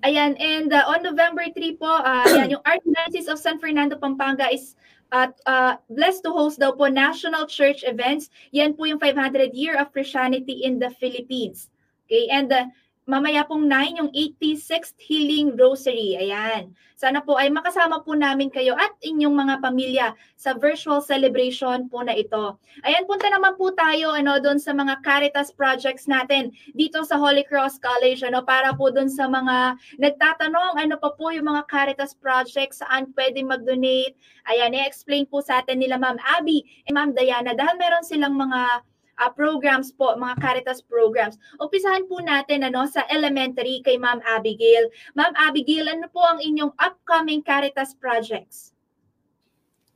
Ayan, 0.01 0.33
and 0.41 0.73
uh, 0.73 0.83
on 0.89 1.05
November 1.05 1.45
3 1.45 1.77
po, 1.77 1.87
uh, 1.87 2.25
ayan, 2.25 2.57
yung 2.57 2.63
Archdiocese 2.65 3.29
of 3.29 3.37
San 3.37 3.61
Fernando, 3.61 3.95
Pampanga 3.95 4.49
is 4.49 4.73
at 5.11 5.35
uh, 5.45 5.75
blessed 5.91 6.23
to 6.23 6.31
host 6.31 6.59
daw 6.59 6.71
po 6.71 6.87
national 6.87 7.45
church 7.45 7.83
events. 7.83 8.31
Yan 8.55 8.73
po 8.73 8.87
yung 8.87 8.99
500 8.99 9.51
year 9.53 9.75
of 9.75 9.91
Christianity 9.91 10.63
in 10.63 10.79
the 10.79 10.89
Philippines. 10.97 11.69
Okay, 12.07 12.27
and 12.31 12.51
uh, 12.51 12.67
mamaya 13.11 13.43
pong 13.43 13.67
9 13.67 13.99
yung 13.99 14.11
86th 14.15 14.95
Healing 14.95 15.59
Rosary. 15.59 16.15
Ayan. 16.15 16.71
Sana 16.95 17.19
po 17.19 17.35
ay 17.35 17.49
makasama 17.49 18.05
po 18.05 18.15
namin 18.15 18.47
kayo 18.47 18.77
at 18.77 18.93
inyong 19.01 19.33
mga 19.33 19.55
pamilya 19.57 20.07
sa 20.37 20.53
virtual 20.53 21.01
celebration 21.01 21.89
po 21.89 22.05
na 22.05 22.13
ito. 22.13 22.61
Ayan, 22.85 23.09
punta 23.09 23.25
naman 23.27 23.57
po 23.57 23.73
tayo 23.73 24.13
ano 24.13 24.37
doon 24.37 24.61
sa 24.61 24.71
mga 24.71 25.01
Caritas 25.01 25.49
projects 25.49 26.05
natin 26.05 26.53
dito 26.77 27.01
sa 27.01 27.17
Holy 27.17 27.41
Cross 27.41 27.81
College 27.81 28.21
ano 28.21 28.45
para 28.45 28.71
po 28.77 28.93
doon 28.93 29.09
sa 29.09 29.25
mga 29.25 29.81
nagtatanong 29.97 30.77
ano 30.77 30.95
pa 30.95 31.09
po 31.17 31.33
yung 31.33 31.49
mga 31.49 31.65
Caritas 31.65 32.13
projects 32.13 32.85
saan 32.85 33.09
pwedeng 33.17 33.49
mag-donate. 33.49 34.13
Ayan, 34.47 34.77
i-explain 34.77 35.25
po 35.25 35.41
sa 35.41 35.59
atin 35.65 35.81
nila 35.81 35.97
Ma'am 35.97 36.21
Abby 36.37 36.63
and 36.85 36.95
Ma'am 36.95 37.11
Diana 37.17 37.57
dahil 37.57 37.75
meron 37.81 38.05
silang 38.05 38.37
mga 38.37 38.85
uh, 39.21 39.29
programs 39.29 39.93
po, 39.93 40.17
mga 40.17 40.35
Caritas 40.41 40.81
programs. 40.81 41.37
Umpisahan 41.61 42.09
po 42.09 42.17
natin 42.19 42.65
ano 42.65 42.89
sa 42.89 43.05
elementary 43.13 43.85
kay 43.85 44.01
Ma'am 44.01 44.17
Abigail. 44.25 44.89
Ma'am 45.13 45.37
Abigail, 45.37 45.85
ano 45.85 46.09
po 46.09 46.25
ang 46.25 46.41
inyong 46.41 46.73
upcoming 46.81 47.45
Caritas 47.45 47.93
projects? 47.93 48.73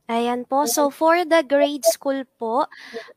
Ayan 0.06 0.46
po. 0.46 0.70
So 0.70 0.94
for 0.94 1.26
the 1.26 1.42
grade 1.42 1.82
school 1.82 2.22
po, 2.38 2.70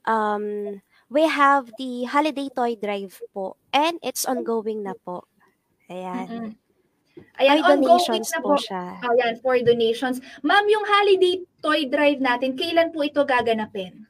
um, 0.10 0.82
we 1.13 1.30
have 1.30 1.69
the 1.78 2.10
holiday 2.10 2.50
toy 2.50 2.74
drive 2.74 3.13
po 3.30 3.62
and 3.69 4.02
it's 4.02 4.26
ongoing 4.26 4.82
na 4.82 4.98
po. 4.98 5.30
Ayan. 5.86 6.26
Mm-hmm. 6.26 6.54
Ayan, 7.36 7.60
Ay, 7.60 7.67
donations 7.67 8.32
po, 8.39 8.56
po 8.56 8.63
siya. 8.63 8.95
Ayan, 9.04 9.36
for 9.43 9.60
donations. 9.60 10.24
Ma'am, 10.39 10.65
yung 10.72 10.86
holiday 10.88 11.43
toy 11.60 11.86
drive 11.91 12.24
natin, 12.24 12.56
kailan 12.56 12.95
po 12.95 13.04
ito 13.04 13.22
gaganapin? 13.28 14.09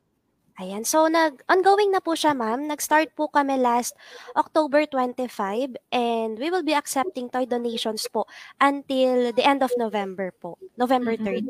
Ayan. 0.60 0.84
So, 0.84 1.08
nag 1.08 1.40
ongoing 1.48 1.96
na 1.96 2.04
po 2.04 2.20
siya, 2.20 2.36
ma'am. 2.36 2.68
Nag-start 2.68 3.16
po 3.16 3.32
kami 3.32 3.56
last 3.56 3.96
October 4.36 4.84
25 4.84 5.80
and 5.88 6.36
we 6.36 6.52
will 6.52 6.68
be 6.68 6.76
accepting 6.76 7.32
toy 7.32 7.48
donations 7.48 8.04
po 8.12 8.28
until 8.60 9.32
the 9.32 9.40
end 9.48 9.64
of 9.64 9.72
November 9.80 10.36
po. 10.36 10.60
November 10.76 11.16
30. 11.16 11.48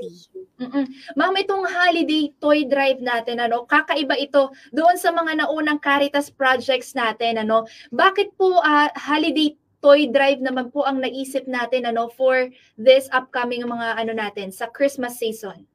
Mm-mm. 0.62 0.86
Ma'am, 1.17 1.34
itong 1.41 1.65
holiday 1.65 2.30
toy 2.38 2.69
drive 2.69 3.02
natin, 3.02 3.41
ano, 3.41 3.65
kakaiba 3.65 4.13
ito 4.13 4.54
doon 4.69 4.93
sa 4.93 5.10
mga 5.10 5.41
naunang 5.41 5.82
Caritas 5.82 6.30
projects 6.30 6.93
natin, 6.93 7.41
ano. 7.41 7.65
Bakit 7.89 8.38
po 8.38 8.62
uh, 8.62 8.93
holiday 8.93 9.58
toy 9.82 10.06
drive 10.13 10.38
naman 10.38 10.69
po 10.69 10.86
ang 10.86 11.02
naisip 11.02 11.50
natin 11.50 11.88
ano 11.88 12.12
for 12.13 12.52
this 12.78 13.10
upcoming 13.10 13.65
mga 13.65 14.06
ano 14.06 14.13
natin 14.13 14.54
sa 14.54 14.69
Christmas 14.69 15.17
season? 15.17 15.65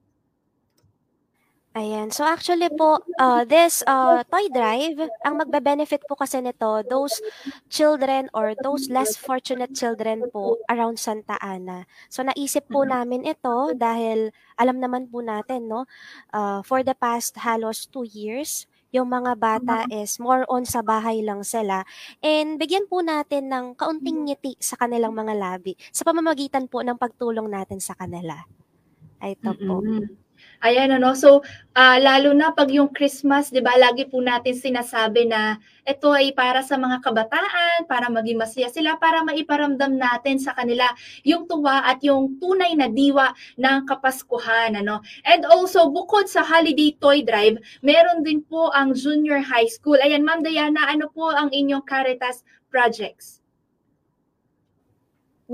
Ayan. 1.74 2.14
So 2.14 2.22
actually 2.22 2.70
po, 2.70 3.02
uh, 3.18 3.42
this 3.42 3.82
uh, 3.90 4.22
toy 4.30 4.46
drive, 4.54 4.94
ang 5.26 5.42
magbe-benefit 5.42 6.06
po 6.06 6.14
kasi 6.14 6.38
nito, 6.38 6.86
those 6.86 7.18
children 7.66 8.30
or 8.30 8.54
those 8.62 8.86
less 8.86 9.18
fortunate 9.18 9.74
children 9.74 10.22
po 10.30 10.54
around 10.70 11.02
Santa 11.02 11.34
Ana. 11.42 11.82
So 12.06 12.22
naisip 12.22 12.70
po 12.70 12.86
namin 12.86 13.26
ito 13.26 13.74
dahil 13.74 14.30
alam 14.54 14.78
naman 14.78 15.10
po 15.10 15.18
natin, 15.18 15.66
no, 15.66 15.90
uh, 16.30 16.62
for 16.62 16.86
the 16.86 16.94
past 16.94 17.42
halos 17.42 17.90
two 17.90 18.06
years, 18.06 18.70
yung 18.94 19.10
mga 19.10 19.34
bata 19.34 19.82
is 19.90 20.22
more 20.22 20.46
on 20.46 20.62
sa 20.62 20.78
bahay 20.78 21.26
lang 21.26 21.42
sila. 21.42 21.82
And 22.22 22.54
bigyan 22.54 22.86
po 22.86 23.02
natin 23.02 23.50
ng 23.50 23.74
kaunting 23.74 24.30
ngiti 24.30 24.54
sa 24.62 24.78
kanilang 24.78 25.10
mga 25.10 25.34
labi 25.34 25.74
sa 25.90 26.06
pamamagitan 26.06 26.70
po 26.70 26.86
ng 26.86 26.94
pagtulong 26.94 27.50
natin 27.50 27.82
sa 27.82 27.98
kanila. 27.98 28.46
Ito 29.18 29.58
po. 29.58 29.82
Mm-hmm. 29.82 30.23
Ayan 30.64 30.96
ano, 30.96 31.12
so 31.12 31.44
uh, 31.76 31.98
lalo 32.00 32.32
na 32.32 32.48
pag 32.56 32.72
yung 32.72 32.88
Christmas, 32.88 33.52
'di 33.52 33.60
ba? 33.60 33.76
Lagi 33.76 34.08
po 34.08 34.24
natin 34.24 34.56
sinasabi 34.56 35.28
na 35.28 35.60
ito 35.84 36.08
ay 36.08 36.32
para 36.32 36.64
sa 36.64 36.80
mga 36.80 37.04
kabataan, 37.04 37.84
para 37.84 38.08
maging 38.08 38.40
masaya 38.40 38.72
sila, 38.72 38.96
para 38.96 39.20
maiparamdam 39.20 39.92
natin 39.92 40.40
sa 40.40 40.56
kanila 40.56 40.88
yung 41.20 41.44
tuwa 41.44 41.84
at 41.84 42.00
yung 42.00 42.40
tunay 42.40 42.72
na 42.72 42.88
diwa 42.88 43.36
ng 43.60 43.84
Kapaskuhan, 43.84 44.80
ano. 44.80 45.04
And 45.28 45.44
also 45.44 45.92
bukod 45.92 46.32
sa 46.32 46.40
Holiday 46.40 46.96
Toy 46.96 47.20
Drive, 47.20 47.60
meron 47.84 48.24
din 48.24 48.40
po 48.40 48.72
ang 48.72 48.96
Junior 48.96 49.44
High 49.44 49.68
School. 49.68 50.00
Ayan, 50.00 50.24
Ma'am 50.24 50.40
Diana, 50.40 50.88
ano 50.88 51.12
po 51.12 51.28
ang 51.28 51.52
inyong 51.52 51.84
Caritas 51.84 52.40
projects? 52.72 53.43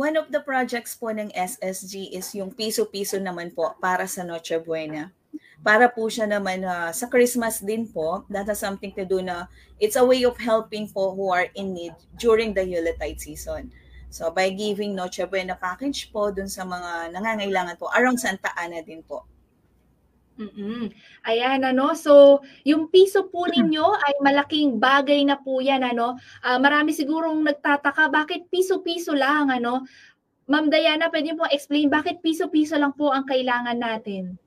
One 0.00 0.16
of 0.16 0.32
the 0.32 0.40
projects 0.40 0.96
po 0.96 1.12
ng 1.12 1.28
SSG 1.36 2.16
is 2.16 2.32
yung 2.32 2.56
piso-piso 2.56 3.20
naman 3.20 3.52
po 3.52 3.76
para 3.84 4.08
sa 4.08 4.24
Noche 4.24 4.56
Buena. 4.56 5.12
Para 5.60 5.92
po 5.92 6.08
siya 6.08 6.24
naman 6.24 6.64
uh, 6.64 6.88
sa 6.88 7.04
Christmas 7.04 7.60
din 7.60 7.84
po, 7.84 8.24
that 8.32 8.48
has 8.48 8.64
something 8.64 8.96
to 8.96 9.04
do 9.04 9.20
na 9.20 9.44
it's 9.76 10.00
a 10.00 10.06
way 10.08 10.24
of 10.24 10.40
helping 10.40 10.88
po 10.88 11.12
who 11.12 11.28
are 11.28 11.52
in 11.52 11.76
need 11.76 11.92
during 12.16 12.56
the 12.56 12.64
Yuletide 12.64 13.20
season. 13.20 13.68
So 14.08 14.32
by 14.32 14.56
giving 14.56 14.96
Noche 14.96 15.20
Buena 15.28 15.52
package 15.60 16.08
po 16.08 16.32
dun 16.32 16.48
sa 16.48 16.64
mga 16.64 17.12
nangangailangan 17.12 17.76
po, 17.76 17.92
around 17.92 18.16
Santa 18.16 18.56
Ana 18.56 18.80
din 18.80 19.04
po. 19.04 19.28
Mm. 20.40 20.88
Ayan 21.28 21.60
ano, 21.68 21.92
so 21.92 22.40
yung 22.64 22.88
piso 22.88 23.28
po 23.28 23.44
ninyo 23.44 23.84
ay 23.92 24.14
malaking 24.24 24.80
bagay 24.80 25.20
na 25.28 25.36
po 25.36 25.60
'yan 25.60 25.84
ano. 25.84 26.16
Uh, 26.40 26.56
marami 26.56 26.96
sigurong 26.96 27.44
nagtataka 27.44 28.08
bakit 28.08 28.48
piso-piso 28.48 29.12
lang 29.12 29.52
ano. 29.52 29.84
Ma'am 30.48 30.72
Diana, 30.72 31.12
pwede 31.12 31.36
mo 31.36 31.44
explain 31.46 31.92
bakit 31.92 32.24
piso-piso 32.24 32.74
lang 32.80 32.96
po 32.96 33.12
ang 33.12 33.28
kailangan 33.28 33.76
natin? 33.76 34.40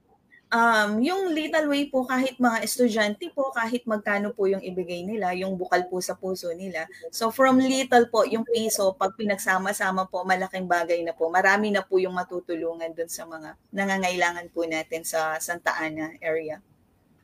Um, 0.54 1.02
yung 1.02 1.34
little 1.34 1.68
way 1.74 1.90
po 1.90 2.06
kahit 2.06 2.38
mga 2.38 2.62
estudyante 2.62 3.26
po, 3.34 3.50
kahit 3.50 3.84
magkano 3.90 4.32
po 4.32 4.46
yung 4.46 4.62
ibigay 4.62 5.02
nila, 5.02 5.34
yung 5.34 5.58
bukal 5.58 5.90
po 5.90 5.98
sa 6.00 6.14
puso 6.14 6.54
nila. 6.54 6.86
So 7.10 7.34
from 7.34 7.58
little 7.58 8.06
po, 8.14 8.24
yung 8.30 8.46
piso, 8.46 8.94
pag 8.94 9.18
pinagsama-sama 9.18 10.06
po, 10.08 10.22
malaking 10.24 10.70
bagay 10.70 11.02
na 11.02 11.12
po. 11.18 11.28
Marami 11.34 11.74
na 11.74 11.82
po 11.82 11.98
yung 11.98 12.14
matutulungan 12.14 12.94
dun 12.94 13.10
sa 13.10 13.26
mga 13.26 13.58
nangangailangan 13.74 14.48
po 14.54 14.64
natin 14.70 15.02
sa 15.02 15.42
Santa 15.42 15.74
Ana 15.74 16.14
area. 16.22 16.62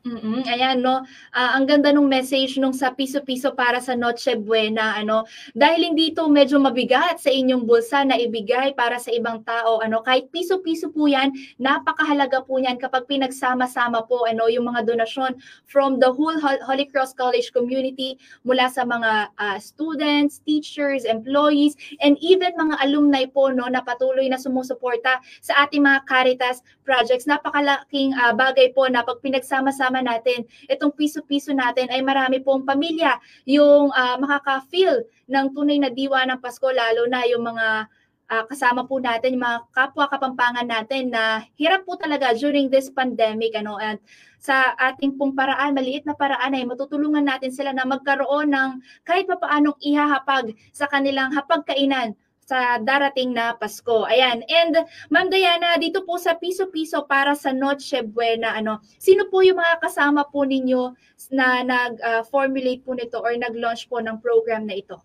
Mm, 0.07 0.47
ayan 0.47 0.79
'no, 0.79 1.03
ah, 1.35 1.59
ang 1.59 1.67
ganda 1.67 1.91
nung 1.91 2.07
message 2.07 2.55
nung 2.55 2.71
sa 2.71 2.95
piso-piso 2.95 3.51
para 3.51 3.83
sa 3.83 3.99
Noche 3.99 4.31
Buena 4.39 4.95
ano, 4.95 5.27
dahil 5.51 5.91
hindi 5.91 6.15
ito 6.15 6.23
medyo 6.31 6.55
mabigat 6.55 7.19
sa 7.19 7.27
inyong 7.27 7.67
bulsa 7.67 8.07
na 8.07 8.15
ibigay 8.15 8.71
para 8.79 8.95
sa 8.95 9.11
ibang 9.11 9.43
tao 9.43 9.83
ano, 9.83 9.99
kahit 9.99 10.31
piso-piso 10.31 10.87
po 10.95 11.11
'yan, 11.11 11.35
napakahalaga 11.59 12.47
po 12.47 12.55
niyan 12.63 12.79
kapag 12.79 13.11
pinagsama-sama 13.11 14.07
po 14.07 14.23
ano? 14.23 14.47
Yung 14.47 14.71
mga 14.71 14.87
donasyon 14.87 15.35
from 15.67 15.99
the 15.99 16.07
whole 16.07 16.39
Holy 16.39 16.87
Cross 16.87 17.11
College 17.19 17.51
community 17.51 18.15
mula 18.47 18.71
sa 18.71 18.87
mga 18.87 19.35
uh, 19.35 19.59
students, 19.59 20.39
teachers, 20.47 21.03
employees, 21.03 21.75
and 21.99 22.15
even 22.23 22.55
mga 22.55 22.79
alumni 22.87 23.27
po 23.27 23.51
no? 23.51 23.67
Na 23.67 23.83
patuloy 23.83 24.31
na 24.31 24.39
sumusuporta 24.39 25.19
sa 25.43 25.67
ating 25.67 25.83
mga 25.83 26.07
Caritas 26.07 26.63
projects. 26.87 27.27
Napakalaking 27.27 28.15
uh, 28.15 28.31
bagay 28.31 28.71
po 28.71 28.87
na 28.87 29.03
pag 29.03 29.19
pinagsama-sama 29.19 29.88
kasama 29.89 30.05
natin, 30.05 30.45
itong 30.69 30.93
piso-piso 30.93 31.49
natin 31.49 31.89
ay 31.89 32.05
marami 32.05 32.37
pong 32.45 32.61
pamilya. 32.61 33.17
Yung 33.49 33.89
uh, 33.89 34.15
makaka-feel 34.21 35.01
ng 35.25 35.45
tunay 35.57 35.81
na 35.81 35.89
diwa 35.89 36.29
ng 36.29 36.37
Pasko, 36.37 36.69
lalo 36.69 37.09
na 37.09 37.25
yung 37.25 37.41
mga 37.41 37.89
uh, 38.29 38.43
kasama 38.45 38.85
po 38.85 39.01
natin, 39.01 39.33
yung 39.33 39.41
mga 39.49 39.59
kapwa 39.73 40.05
kapampangan 40.05 40.69
natin 40.69 41.09
na 41.09 41.41
hirap 41.57 41.89
po 41.89 41.97
talaga 41.97 42.37
during 42.37 42.69
this 42.69 42.93
pandemic. 42.93 43.57
Ano, 43.57 43.81
at 43.81 43.97
sa 44.37 44.77
ating 44.77 45.17
pong 45.17 45.33
paraan, 45.33 45.73
maliit 45.73 46.05
na 46.05 46.13
paraan 46.13 46.53
ay 46.53 46.69
matutulungan 46.69 47.25
natin 47.25 47.49
sila 47.49 47.73
na 47.73 47.89
magkaroon 47.89 48.53
ng 48.53 48.69
kahit 49.09 49.25
pa 49.25 49.41
paanong 49.41 49.75
ihahapag 49.81 50.53
sa 50.69 50.85
kanilang 50.85 51.33
hapagkainan 51.33 52.13
sa 52.49 52.81
darating 52.81 53.37
na 53.37 53.53
Pasko. 53.53 54.09
Ayan. 54.09 54.41
And 54.49 54.81
Ma'am 55.13 55.29
Diana, 55.29 55.77
dito 55.77 56.01
po 56.01 56.17
sa 56.17 56.33
piso-piso 56.33 57.05
para 57.05 57.37
sa 57.37 57.53
Noche 57.53 58.01
Buena, 58.01 58.57
ano, 58.57 58.81
sino 58.97 59.29
po 59.29 59.45
yung 59.45 59.61
mga 59.61 59.77
kasama 59.85 60.25
po 60.25 60.41
ninyo 60.41 60.97
na 61.29 61.61
nag-formulate 61.61 62.81
uh, 62.81 62.85
po 62.89 62.91
nito 62.97 63.17
or 63.21 63.37
nag-launch 63.37 63.85
po 63.85 64.01
ng 64.01 64.17
program 64.17 64.65
na 64.65 64.73
ito? 64.81 64.97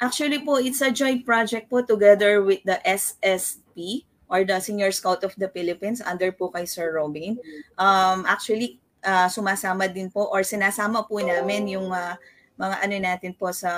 Actually 0.00 0.40
po, 0.40 0.56
it's 0.56 0.80
a 0.80 0.88
joint 0.88 1.28
project 1.28 1.68
po 1.68 1.84
together 1.84 2.40
with 2.40 2.64
the 2.64 2.80
SSP 2.88 4.08
or 4.32 4.42
the 4.42 4.56
Senior 4.58 4.90
Scout 4.90 5.20
of 5.22 5.36
the 5.36 5.52
Philippines 5.52 6.00
under 6.00 6.32
po 6.32 6.48
kay 6.48 6.64
Sir 6.64 6.96
Robin. 6.96 7.36
Um, 7.76 8.24
actually, 8.24 8.80
uh, 9.04 9.28
sumasama 9.28 9.92
din 9.92 10.08
po 10.08 10.26
or 10.32 10.40
sinasama 10.40 11.04
po 11.04 11.20
namin 11.20 11.68
yung 11.68 11.92
uh, 11.92 12.16
mga 12.56 12.76
ano 12.80 12.96
natin 12.98 13.32
po 13.36 13.52
sa 13.52 13.70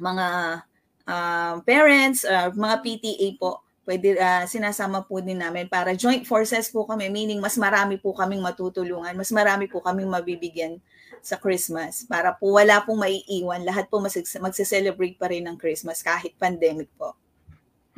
mga 0.00 0.60
uh, 1.10 1.58
parents, 1.66 2.22
uh, 2.22 2.54
mga 2.54 2.76
PTA 2.86 3.28
po, 3.34 3.66
pwede 3.82 4.14
uh, 4.14 4.46
sinasama 4.46 5.02
po 5.02 5.18
din 5.18 5.42
namin 5.42 5.66
para 5.66 5.98
joint 5.98 6.22
forces 6.22 6.70
po 6.70 6.86
kami, 6.86 7.10
meaning 7.10 7.42
mas 7.42 7.58
marami 7.58 7.98
po 7.98 8.14
kaming 8.14 8.38
matutulungan, 8.38 9.18
mas 9.18 9.34
marami 9.34 9.66
po 9.66 9.82
kaming 9.82 10.06
mabibigyan 10.06 10.78
sa 11.20 11.36
Christmas 11.36 12.06
para 12.06 12.32
po 12.32 12.54
wala 12.54 12.80
pong 12.86 13.02
maiiwan, 13.02 13.66
lahat 13.66 13.90
po 13.90 13.98
magse-celebrate 14.00 15.18
pa 15.18 15.26
rin 15.28 15.44
ng 15.50 15.58
Christmas 15.58 16.00
kahit 16.00 16.38
pandemic 16.38 16.88
po. 16.94 17.18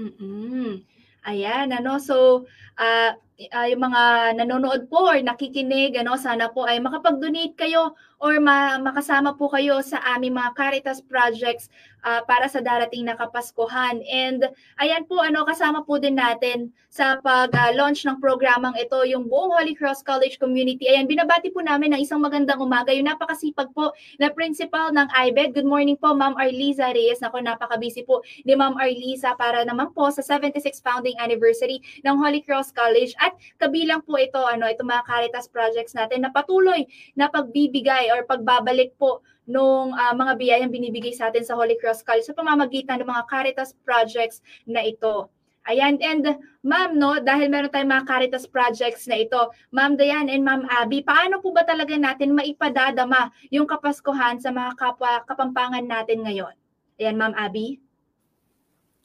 Mm-mm. 0.00 0.82
Ayan, 1.22 1.70
ano, 1.70 2.02
so 2.02 2.48
uh, 2.82 3.14
uh, 3.38 3.66
yung 3.70 3.82
mga 3.82 4.34
nanonood 4.42 4.90
po 4.90 5.06
or 5.06 5.18
nakikinig, 5.22 5.94
ano, 5.94 6.18
sana 6.18 6.50
po 6.50 6.66
ay 6.66 6.82
makapag-donate 6.82 7.54
kayo 7.54 7.94
or 8.22 8.38
ma- 8.38 8.78
makasama 8.78 9.34
po 9.34 9.50
kayo 9.50 9.82
sa 9.82 9.98
aming 10.14 10.38
mga 10.38 10.54
Caritas 10.54 11.02
projects 11.02 11.66
uh, 12.06 12.22
para 12.22 12.46
sa 12.46 12.62
darating 12.62 13.02
na 13.02 13.18
Kapaskuhan. 13.18 13.98
And 14.06 14.46
ayan 14.78 15.10
po, 15.10 15.18
ano, 15.18 15.42
kasama 15.42 15.82
po 15.82 15.98
din 15.98 16.14
natin 16.14 16.70
sa 16.86 17.18
pag-launch 17.18 18.06
uh, 18.06 18.14
ng 18.14 18.22
programang 18.22 18.78
ito, 18.78 18.94
yung 19.10 19.26
buong 19.26 19.58
Holy 19.58 19.74
Cross 19.74 20.06
College 20.06 20.38
community. 20.38 20.86
Ayan, 20.86 21.10
binabati 21.10 21.50
po 21.50 21.66
namin 21.66 21.98
ng 21.98 22.00
isang 22.06 22.22
magandang 22.22 22.62
umaga, 22.62 22.94
yung 22.94 23.10
napakasipag 23.10 23.74
po 23.74 23.90
na 24.22 24.30
principal 24.30 24.94
ng 24.94 25.10
IBED. 25.10 25.58
Good 25.58 25.66
morning 25.66 25.98
po, 25.98 26.14
Ma'am 26.14 26.38
Arliza 26.38 26.94
Reyes. 26.94 27.18
Nako, 27.18 27.42
napaka-busy 27.42 28.06
po 28.06 28.22
ni 28.46 28.54
Ma'am 28.54 28.78
Arliza 28.78 29.34
para 29.34 29.66
naman 29.66 29.90
po 29.90 30.06
sa 30.14 30.22
76th 30.22 30.78
founding 30.78 31.18
anniversary 31.18 31.82
ng 32.06 32.14
Holy 32.22 32.38
Cross 32.38 32.70
College. 32.70 33.18
At 33.18 33.34
kabilang 33.58 34.06
po 34.06 34.14
ito, 34.14 34.38
ano, 34.38 34.70
ito 34.70 34.86
mga 34.86 35.02
Caritas 35.10 35.50
projects 35.50 35.98
natin 35.98 36.22
na 36.22 36.30
patuloy 36.30 36.86
na 37.18 37.26
pagbibigay 37.26 38.11
or 38.12 38.28
pagbabalik 38.28 38.92
po 39.00 39.24
nung 39.48 39.96
uh, 39.96 40.14
mga 40.14 40.32
biyayang 40.38 40.72
binibigay 40.72 41.10
sa 41.16 41.32
atin 41.32 41.42
sa 41.42 41.58
Holy 41.58 41.74
Cross 41.80 42.04
College 42.06 42.28
sa 42.28 42.36
pamamagitan 42.36 43.02
ng 43.02 43.08
mga 43.08 43.24
Caritas 43.26 43.74
projects 43.82 44.44
na 44.68 44.84
ito. 44.84 45.32
Ayan, 45.62 45.98
and 46.02 46.26
ma'am, 46.66 46.98
no, 46.98 47.22
dahil 47.22 47.46
meron 47.46 47.70
tayong 47.70 47.90
mga 47.90 48.06
Caritas 48.06 48.46
projects 48.50 49.06
na 49.06 49.18
ito, 49.22 49.50
ma'am 49.70 49.94
Dayan 49.94 50.26
and 50.26 50.42
ma'am 50.42 50.66
Abby, 50.66 51.06
paano 51.06 51.38
po 51.38 51.54
ba 51.54 51.62
talaga 51.62 51.94
natin 51.94 52.34
maipadadama 52.34 53.30
yung 53.50 53.66
Kapaskuhan 53.66 54.42
sa 54.42 54.50
mga 54.50 54.74
kapwa 54.74 55.22
kapampangan 55.26 55.86
natin 55.86 56.26
ngayon? 56.26 56.54
Ayan, 56.98 57.18
ma'am 57.18 57.34
Abby. 57.34 57.81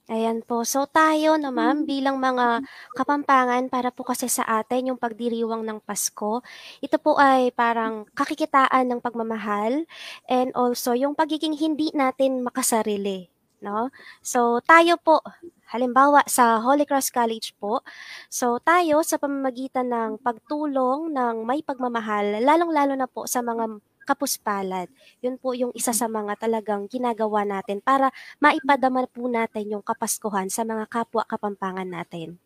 Ayan 0.08 0.39
po. 0.39 0.63
So 0.63 0.88
tayo 0.88 1.36
no 1.36 1.52
ma'am, 1.52 1.84
bilang 1.84 2.15
mga 2.24 2.63
kapampangan 2.96 3.67
para 3.67 3.91
po 3.91 4.08
kasi 4.08 4.32
sa 4.32 4.48
atin 4.48 4.96
yung 4.96 5.00
pagdiriwang 5.00 5.67
ng 5.67 5.84
Pasko, 5.84 6.39
ito 6.80 6.96
po 6.96 7.20
ay 7.20 7.52
parang 7.52 8.08
kakikitaan 8.15 8.88
ng 8.88 9.04
pagmamahal 9.04 9.84
and 10.32 10.56
also 10.56 10.96
yung 10.96 11.12
pagiging 11.12 11.52
hindi 11.60 11.91
natin 11.91 12.39
makasarili, 12.39 13.28
no? 13.60 13.91
So 14.24 14.63
tayo 14.63 14.96
po 14.96 15.20
Halimbawa, 15.67 16.24
sa 16.32 16.63
Holy 16.63 16.88
Cross 16.88 17.12
College 17.12 17.52
po, 17.60 17.84
so 18.32 18.56
tayo 18.63 19.04
sa 19.04 19.20
pamamagitan 19.20 19.91
ng 19.91 20.12
pagtulong 20.24 21.12
ng 21.12 21.43
may 21.43 21.60
pagmamahal, 21.60 22.39
lalong-lalo 22.39 22.96
na 22.96 23.04
po 23.04 23.28
sa 23.28 23.43
mga 23.43 23.67
kapuspalad. 24.08 24.88
Yun 25.20 25.36
po 25.36 25.52
yung 25.52 25.76
isa 25.76 25.91
sa 25.91 26.08
mga 26.08 26.39
talagang 26.39 26.88
ginagawa 26.88 27.43
natin 27.43 27.84
para 27.84 28.08
maipadama 28.39 29.04
po 29.12 29.28
natin 29.28 29.76
yung 29.76 29.84
kapaskuhan 29.84 30.48
sa 30.48 30.63
mga 30.63 30.88
kapwa 30.88 31.28
kapampangan 31.28 31.91
natin. 31.91 32.39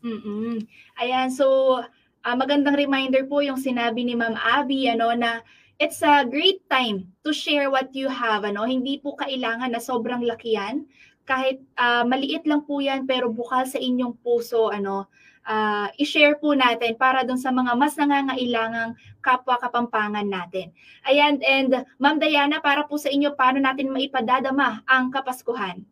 Mm-mm. 0.00 0.64
Ayan, 0.96 1.28
so 1.28 1.76
uh, 2.24 2.36
magandang 2.36 2.76
reminder 2.76 3.28
po 3.28 3.44
yung 3.44 3.60
sinabi 3.60 4.02
ni 4.02 4.16
Ma'am 4.16 4.34
Abby 4.40 4.88
ano 4.88 5.12
na 5.12 5.44
it's 5.76 6.00
a 6.00 6.24
great 6.24 6.64
time 6.72 7.12
to 7.20 7.30
share 7.36 7.68
what 7.68 7.92
you 7.92 8.08
have 8.08 8.46
ano 8.48 8.64
hindi 8.64 8.96
po 8.98 9.12
kailangan 9.18 9.74
na 9.74 9.80
sobrang 9.82 10.24
laki 10.24 10.56
yan 10.56 10.88
kahit 11.28 11.60
uh, 11.76 12.04
maliit 12.04 12.44
lang 12.48 12.64
po 12.64 12.80
yan 12.80 13.04
pero 13.04 13.28
bukal 13.32 13.64
sa 13.68 13.80
inyong 13.80 14.16
puso 14.24 14.72
ano 14.72 15.08
uh, 15.46 15.88
i-share 16.00 16.36
po 16.40 16.52
natin 16.52 16.96
para 16.96 17.22
dun 17.22 17.38
sa 17.38 17.52
mga 17.52 17.72
mas 17.76 17.94
nangangailangang 17.94 18.96
kapwa 19.20 19.56
kapampangan 19.60 20.26
natin. 20.26 20.72
Ayan, 21.08 21.40
and 21.44 21.84
Ma'am 21.96 22.20
Diana, 22.20 22.60
para 22.60 22.84
po 22.84 23.00
sa 23.00 23.08
inyo, 23.08 23.32
paano 23.36 23.60
natin 23.60 23.92
maipadadama 23.92 24.84
ang 24.84 25.08
Kapaskuhan? 25.08 25.84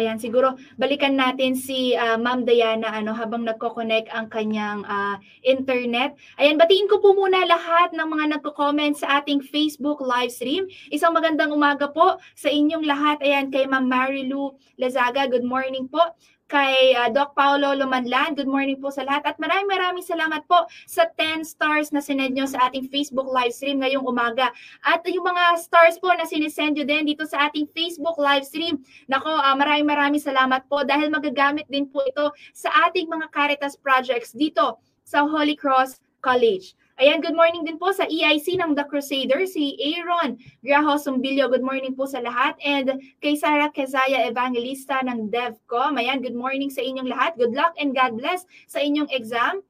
Ayan, 0.00 0.16
siguro 0.16 0.56
balikan 0.80 1.12
natin 1.12 1.52
si 1.52 1.92
uh, 1.92 2.16
Ma'am 2.16 2.48
Diana 2.48 2.88
ano 2.88 3.12
habang 3.12 3.44
nagko-connect 3.44 4.08
ang 4.08 4.32
kanyang 4.32 4.80
uh, 4.88 5.20
internet. 5.44 6.16
Ayan, 6.40 6.56
batiin 6.56 6.88
ko 6.88 7.04
po 7.04 7.12
muna 7.12 7.44
lahat 7.44 7.92
ng 7.92 8.08
mga 8.08 8.40
nagko-comment 8.40 8.96
sa 8.96 9.20
ating 9.20 9.44
Facebook 9.44 10.00
live 10.00 10.32
stream. 10.32 10.64
Isang 10.88 11.12
magandang 11.12 11.52
umaga 11.52 11.92
po 11.92 12.16
sa 12.32 12.48
inyong 12.48 12.88
lahat. 12.88 13.20
Ayan, 13.20 13.52
kay 13.52 13.68
Ma'am 13.68 13.84
Marilu 13.84 14.56
Lazaga, 14.80 15.28
good 15.28 15.44
morning 15.44 15.84
po 15.84 16.00
kay 16.50 16.98
uh, 16.98 17.06
Doc 17.14 17.38
Paulo 17.38 17.78
Lumanlan. 17.78 18.34
Good 18.34 18.50
morning 18.50 18.82
po 18.82 18.90
sa 18.90 19.06
lahat 19.06 19.22
at 19.22 19.36
maraming 19.38 19.70
maraming 19.70 20.02
salamat 20.02 20.42
po 20.50 20.66
sa 20.90 21.06
10 21.14 21.46
stars 21.46 21.94
na 21.94 22.02
sinend 22.02 22.34
nyo 22.34 22.42
sa 22.50 22.66
ating 22.66 22.90
Facebook 22.90 23.30
live 23.30 23.54
stream 23.54 23.78
ngayong 23.78 24.02
umaga. 24.02 24.50
At 24.82 25.06
yung 25.06 25.22
mga 25.22 25.62
stars 25.62 26.02
po 26.02 26.10
na 26.10 26.26
sinisend 26.26 26.74
nyo 26.74 26.82
din 26.82 27.06
dito 27.06 27.22
sa 27.22 27.46
ating 27.46 27.70
Facebook 27.70 28.18
live 28.18 28.42
stream. 28.42 28.82
Nako, 29.06 29.30
uh, 29.30 29.54
maraming 29.54 29.86
maraming 29.86 30.22
salamat 30.22 30.66
po 30.66 30.82
dahil 30.82 31.06
magagamit 31.06 31.70
din 31.70 31.86
po 31.86 32.02
ito 32.02 32.34
sa 32.50 32.90
ating 32.90 33.06
mga 33.06 33.30
Caritas 33.30 33.78
projects 33.78 34.34
dito 34.34 34.82
sa 35.06 35.22
Holy 35.22 35.54
Cross 35.54 36.02
College. 36.18 36.74
Ayan, 37.00 37.24
good 37.24 37.32
morning 37.32 37.64
din 37.64 37.80
po 37.80 37.96
sa 37.96 38.04
EIC 38.04 38.60
ng 38.60 38.76
The 38.76 38.84
Crusader, 38.84 39.48
si 39.48 39.72
Aaron 39.80 40.36
Graho 40.60 41.00
Sumbilyo. 41.00 41.48
Good 41.48 41.64
morning 41.64 41.96
po 41.96 42.04
sa 42.04 42.20
lahat. 42.20 42.60
And 42.60 43.00
kay 43.24 43.40
Sarah 43.40 43.72
Kezaya 43.72 44.28
Evangelista 44.28 45.00
ng 45.08 45.32
DevCom. 45.32 45.96
Ayan, 45.96 46.20
good 46.20 46.36
morning 46.36 46.68
sa 46.68 46.84
inyong 46.84 47.08
lahat. 47.08 47.40
Good 47.40 47.56
luck 47.56 47.72
and 47.80 47.96
God 47.96 48.20
bless 48.20 48.44
sa 48.68 48.84
inyong 48.84 49.08
exam. 49.16 49.64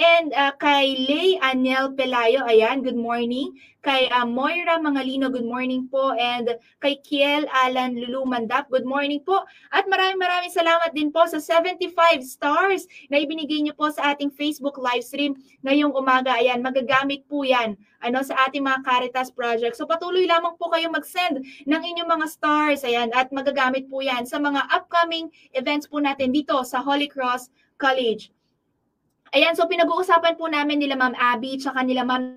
And 0.00 0.32
uh, 0.32 0.56
kay 0.56 0.96
Lay 0.96 1.36
Anel 1.44 1.92
Pelayo, 1.92 2.48
ayan, 2.48 2.80
good 2.80 2.96
morning. 2.96 3.52
Kay 3.84 4.08
uh, 4.08 4.24
Moira 4.24 4.80
Mangalino, 4.80 5.28
good 5.28 5.44
morning 5.44 5.84
po. 5.84 6.16
And 6.16 6.48
kay 6.80 6.96
Kiel 7.04 7.44
Alan 7.52 8.00
Lulu 8.00 8.24
Mandap, 8.24 8.72
good 8.72 8.88
morning 8.88 9.20
po. 9.20 9.44
At 9.68 9.84
maraming 9.84 10.16
maraming 10.16 10.48
salamat 10.48 10.96
din 10.96 11.12
po 11.12 11.28
sa 11.28 11.36
75 11.36 11.92
stars 12.24 12.88
na 13.12 13.20
ibinigay 13.20 13.60
niyo 13.60 13.76
po 13.76 13.92
sa 13.92 14.16
ating 14.16 14.32
Facebook 14.32 14.80
live 14.80 15.04
stream 15.04 15.36
ngayong 15.60 15.92
umaga. 15.92 16.40
Ayan, 16.40 16.64
magagamit 16.64 17.28
po 17.28 17.44
yan 17.44 17.76
ano, 18.00 18.24
sa 18.24 18.48
ating 18.48 18.64
mga 18.64 18.80
Caritas 18.88 19.28
project. 19.28 19.76
So 19.76 19.84
patuloy 19.84 20.24
lamang 20.24 20.56
po 20.56 20.72
kayo 20.72 20.88
mag-send 20.88 21.44
ng 21.68 21.82
inyong 21.84 22.08
mga 22.08 22.26
stars. 22.32 22.80
Ayan, 22.88 23.12
at 23.12 23.28
magagamit 23.28 23.92
po 23.92 24.00
yan 24.00 24.24
sa 24.24 24.40
mga 24.40 24.72
upcoming 24.72 25.28
events 25.52 25.84
po 25.84 26.00
natin 26.00 26.32
dito 26.32 26.56
sa 26.64 26.80
Holy 26.80 27.12
Cross 27.12 27.52
College. 27.76 28.32
Ayan, 29.32 29.56
so 29.56 29.64
pinag-uusapan 29.64 30.36
po 30.36 30.44
namin 30.44 30.76
nila 30.76 30.92
Ma'am 30.92 31.16
Abby 31.16 31.56
tsaka 31.56 31.80
nila 31.80 32.04
Ma'am 32.04 32.36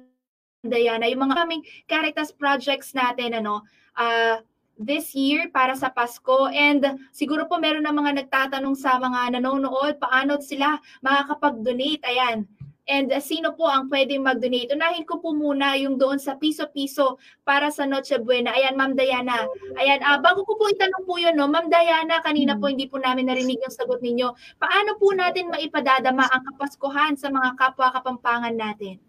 Diana, 0.64 1.06
yung 1.12 1.28
mga 1.28 1.44
kaming 1.44 1.64
Caritas 1.86 2.32
projects 2.32 2.96
natin, 2.96 3.36
ano, 3.36 3.62
uh, 4.00 4.40
this 4.80 5.12
year 5.16 5.52
para 5.52 5.76
sa 5.76 5.92
Pasko. 5.92 6.48
And 6.52 6.84
siguro 7.12 7.48
po 7.52 7.60
meron 7.60 7.84
na 7.84 7.96
mga 7.96 8.26
nagtatanong 8.26 8.76
sa 8.80 8.96
mga 9.00 9.40
nanonood, 9.40 10.00
paano 10.00 10.40
sila 10.40 10.80
makakapag-donate. 11.04 12.04
Ayan, 12.08 12.48
And 12.86 13.10
uh, 13.10 13.18
sino 13.18 13.58
po 13.58 13.66
ang 13.66 13.90
pwedeng 13.90 14.22
mag-donate? 14.22 14.70
Unahin 14.70 15.10
ko 15.10 15.18
po 15.18 15.34
muna 15.34 15.74
yung 15.74 15.98
doon 15.98 16.22
sa 16.22 16.38
piso-piso 16.38 17.18
para 17.42 17.74
sa 17.74 17.90
Noche 17.90 18.22
Buena. 18.22 18.54
Ayan, 18.54 18.78
Ma'am 18.78 18.94
Diana. 18.94 19.50
Ayan, 19.82 20.06
uh, 20.06 20.22
bago 20.22 20.46
ko 20.46 20.54
po 20.54 20.70
itanong 20.70 21.02
po 21.02 21.18
yun, 21.18 21.34
no? 21.34 21.50
Ma'am 21.50 21.66
Diana, 21.66 22.22
kanina 22.22 22.54
po 22.62 22.70
hindi 22.70 22.86
po 22.86 23.02
namin 23.02 23.26
narinig 23.26 23.58
yung 23.58 23.74
sagot 23.74 24.06
ninyo. 24.06 24.38
Paano 24.62 25.02
po 25.02 25.18
natin 25.18 25.50
maipadadama 25.50 26.30
ang 26.30 26.46
kapaskuhan 26.54 27.18
sa 27.18 27.34
mga 27.34 27.58
kapwa 27.58 27.90
kapampangan 27.90 28.54
natin? 28.54 29.02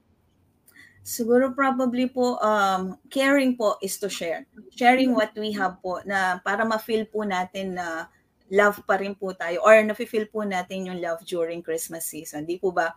Siguro 1.07 1.55
probably 1.55 2.11
po 2.11 2.41
um, 2.43 2.99
caring 3.12 3.55
po 3.61 3.79
is 3.85 4.01
to 4.01 4.09
share. 4.09 4.49
Sharing 4.75 5.12
what 5.15 5.31
we 5.37 5.53
have 5.55 5.79
po 5.85 6.01
na 6.03 6.43
para 6.43 6.65
ma-feel 6.67 7.07
po 7.07 7.23
natin 7.23 7.77
na 7.77 8.11
love 8.51 8.83
pa 8.89 8.99
rin 8.99 9.15
po 9.15 9.31
tayo 9.37 9.62
or 9.62 9.79
na-feel 9.87 10.27
po 10.27 10.43
natin 10.43 10.91
yung 10.91 10.99
love 10.99 11.23
during 11.23 11.62
Christmas 11.62 12.11
season. 12.11 12.43
Di 12.43 12.59
po 12.59 12.75
ba 12.75 12.91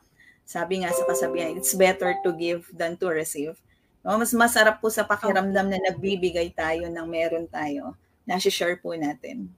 sabi 0.49 0.81
nga 0.81 0.89
sa 0.89 1.05
kasabihan, 1.05 1.53
it's 1.53 1.77
better 1.77 2.17
to 2.25 2.33
give 2.33 2.65
than 2.73 2.97
to 2.97 3.13
receive. 3.13 3.53
No, 4.01 4.17
mas 4.17 4.33
masarap 4.33 4.81
po 4.81 4.89
sa 4.89 5.05
pakiramdam 5.05 5.69
na 5.69 5.77
nagbibigay 5.77 6.49
tayo 6.57 6.89
ng 6.89 7.05
meron 7.05 7.45
tayo. 7.45 7.93
Nasi-share 8.25 8.81
po 8.81 8.97
natin. 8.97 9.53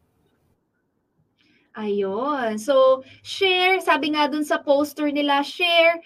Ayun. 1.71 2.59
So, 2.59 3.07
share, 3.23 3.79
sabi 3.79 4.11
nga 4.11 4.27
dun 4.27 4.43
sa 4.43 4.59
poster 4.59 5.07
nila, 5.15 5.39
share 5.39 6.03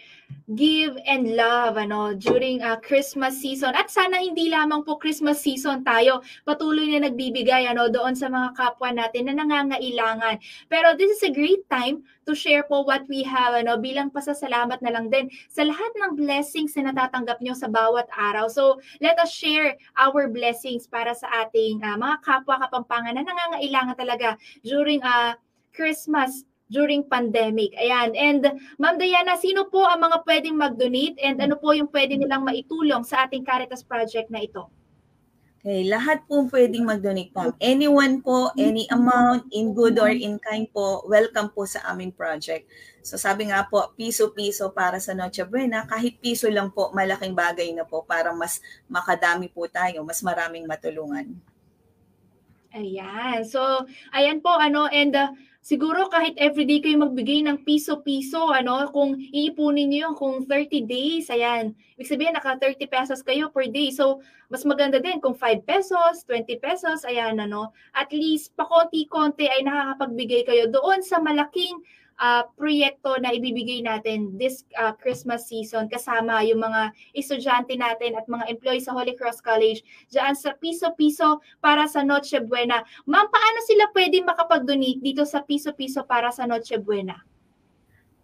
give 0.54 0.94
and 1.10 1.34
love 1.34 1.74
ano 1.74 2.14
during 2.14 2.62
uh, 2.62 2.78
Christmas 2.78 3.42
season. 3.42 3.74
At 3.74 3.90
sana 3.90 4.22
hindi 4.22 4.54
lamang 4.54 4.86
po 4.86 5.02
Christmas 5.02 5.42
season 5.42 5.82
tayo. 5.82 6.22
Patuloy 6.46 6.86
na 6.94 7.10
nagbibigay 7.10 7.66
ano 7.66 7.90
doon 7.90 8.14
sa 8.14 8.30
mga 8.30 8.54
kapwa 8.54 8.94
natin 8.94 9.34
na 9.34 9.42
nangangailangan. 9.42 10.38
Pero 10.70 10.94
this 10.94 11.18
is 11.18 11.22
a 11.26 11.34
great 11.34 11.66
time 11.66 12.06
to 12.30 12.38
share 12.38 12.62
po 12.66 12.86
what 12.86 13.06
we 13.10 13.26
have 13.26 13.58
ano 13.58 13.78
bilang 13.82 14.14
pasasalamat 14.14 14.82
na 14.86 14.94
lang 14.94 15.10
din 15.10 15.30
sa 15.50 15.66
lahat 15.66 15.92
ng 15.98 16.18
blessings 16.18 16.78
na 16.78 16.94
natatanggap 16.94 17.42
nyo 17.42 17.58
sa 17.58 17.66
bawat 17.66 18.06
araw. 18.14 18.46
So 18.46 18.78
let 19.02 19.18
us 19.18 19.34
share 19.34 19.78
our 19.98 20.30
blessings 20.30 20.86
para 20.86 21.18
sa 21.18 21.26
ating 21.46 21.82
uh, 21.82 21.98
mga 21.98 22.22
kapwa 22.22 22.62
kapampangan 22.62 23.18
na 23.18 23.26
nangangailangan 23.26 23.98
talaga 23.98 24.30
during 24.62 25.02
uh, 25.02 25.34
Christmas 25.74 26.46
during 26.70 27.06
pandemic. 27.06 27.74
Ayan. 27.78 28.18
And 28.18 28.42
Ma'am 28.82 28.98
Diana, 28.98 29.38
sino 29.38 29.70
po 29.70 29.86
ang 29.86 30.02
mga 30.02 30.26
pwedeng 30.26 30.58
mag-donate 30.58 31.18
and 31.22 31.38
ano 31.38 31.56
po 31.62 31.74
yung 31.78 31.90
pwede 31.94 32.18
nilang 32.18 32.42
maitulong 32.42 33.06
sa 33.06 33.26
ating 33.26 33.46
Caritas 33.46 33.86
project 33.86 34.34
na 34.34 34.42
ito? 34.42 34.66
Okay, 35.66 35.90
lahat 35.90 36.22
po 36.30 36.46
pwedeng 36.54 36.86
mag-donate 36.86 37.34
po. 37.34 37.50
Anyone 37.58 38.22
po, 38.22 38.54
any 38.54 38.86
amount, 38.94 39.50
in 39.50 39.74
good 39.74 39.98
or 39.98 40.14
in 40.14 40.38
kind 40.38 40.70
po, 40.70 41.02
welcome 41.10 41.50
po 41.50 41.66
sa 41.66 41.82
aming 41.90 42.14
project. 42.14 42.70
So 43.02 43.18
sabi 43.18 43.50
nga 43.50 43.66
po, 43.66 43.82
piso-piso 43.98 44.70
para 44.70 45.02
sa 45.02 45.18
Noche 45.18 45.42
Buena, 45.42 45.90
kahit 45.90 46.22
piso 46.22 46.46
lang 46.54 46.70
po, 46.70 46.94
malaking 46.94 47.34
bagay 47.34 47.74
na 47.74 47.82
po 47.82 48.06
para 48.06 48.30
mas 48.30 48.62
makadami 48.86 49.50
po 49.50 49.66
tayo, 49.66 50.06
mas 50.06 50.22
maraming 50.22 50.70
matulungan. 50.70 51.34
Ayan. 52.70 53.42
So, 53.48 53.90
ayan 54.14 54.46
po, 54.46 54.54
ano, 54.54 54.86
and 54.92 55.18
uh, 55.18 55.34
siguro 55.66 56.06
kahit 56.14 56.38
everyday 56.38 56.78
kayo 56.78 57.02
magbigay 57.02 57.42
ng 57.42 57.66
piso-piso, 57.66 58.54
ano, 58.54 58.86
kung 58.94 59.18
iipunin 59.18 59.90
niyo 59.90 60.14
yung 60.14 60.18
kung 60.18 60.36
30 60.46 60.86
days, 60.86 61.26
ayan, 61.34 61.74
ibig 61.98 62.06
sabihin 62.06 62.38
naka 62.38 62.54
30 62.62 62.86
pesos 62.86 63.26
kayo 63.26 63.50
per 63.50 63.66
day. 63.74 63.90
So, 63.90 64.22
mas 64.54 64.62
maganda 64.62 65.02
din 65.02 65.18
kung 65.18 65.34
5 65.34 65.66
pesos, 65.66 66.22
20 66.30 66.62
pesos, 66.62 67.02
ayan, 67.10 67.42
ano, 67.42 67.74
at 67.98 68.14
least 68.14 68.54
pakonti-konti 68.54 69.50
ay 69.50 69.66
nakakapagbigay 69.66 70.46
kayo 70.46 70.70
doon 70.70 71.02
sa 71.02 71.18
malaking 71.18 71.82
uh, 72.20 72.44
proyekto 72.56 73.16
na 73.20 73.32
ibibigay 73.36 73.84
natin 73.84 74.36
this 74.40 74.64
uh, 74.80 74.96
Christmas 74.96 75.48
season 75.48 75.88
kasama 75.92 76.44
yung 76.48 76.64
mga 76.64 76.92
estudyante 77.16 77.76
natin 77.76 78.16
at 78.16 78.26
mga 78.28 78.46
employees 78.52 78.88
sa 78.88 78.96
Holy 78.96 79.16
Cross 79.16 79.44
College 79.44 79.84
dyan 80.12 80.36
sa 80.36 80.56
piso-piso 80.56 81.40
para 81.60 81.88
sa 81.88 82.04
Noche 82.04 82.40
Buena. 82.44 82.84
Ma'am, 83.08 83.28
paano 83.28 83.60
sila 83.68 83.92
pwede 83.92 84.24
makapag-donate 84.24 85.02
dito 85.04 85.24
sa 85.28 85.44
piso-piso 85.44 86.04
para 86.08 86.32
sa 86.32 86.48
Noche 86.48 86.80
Buena? 86.80 87.20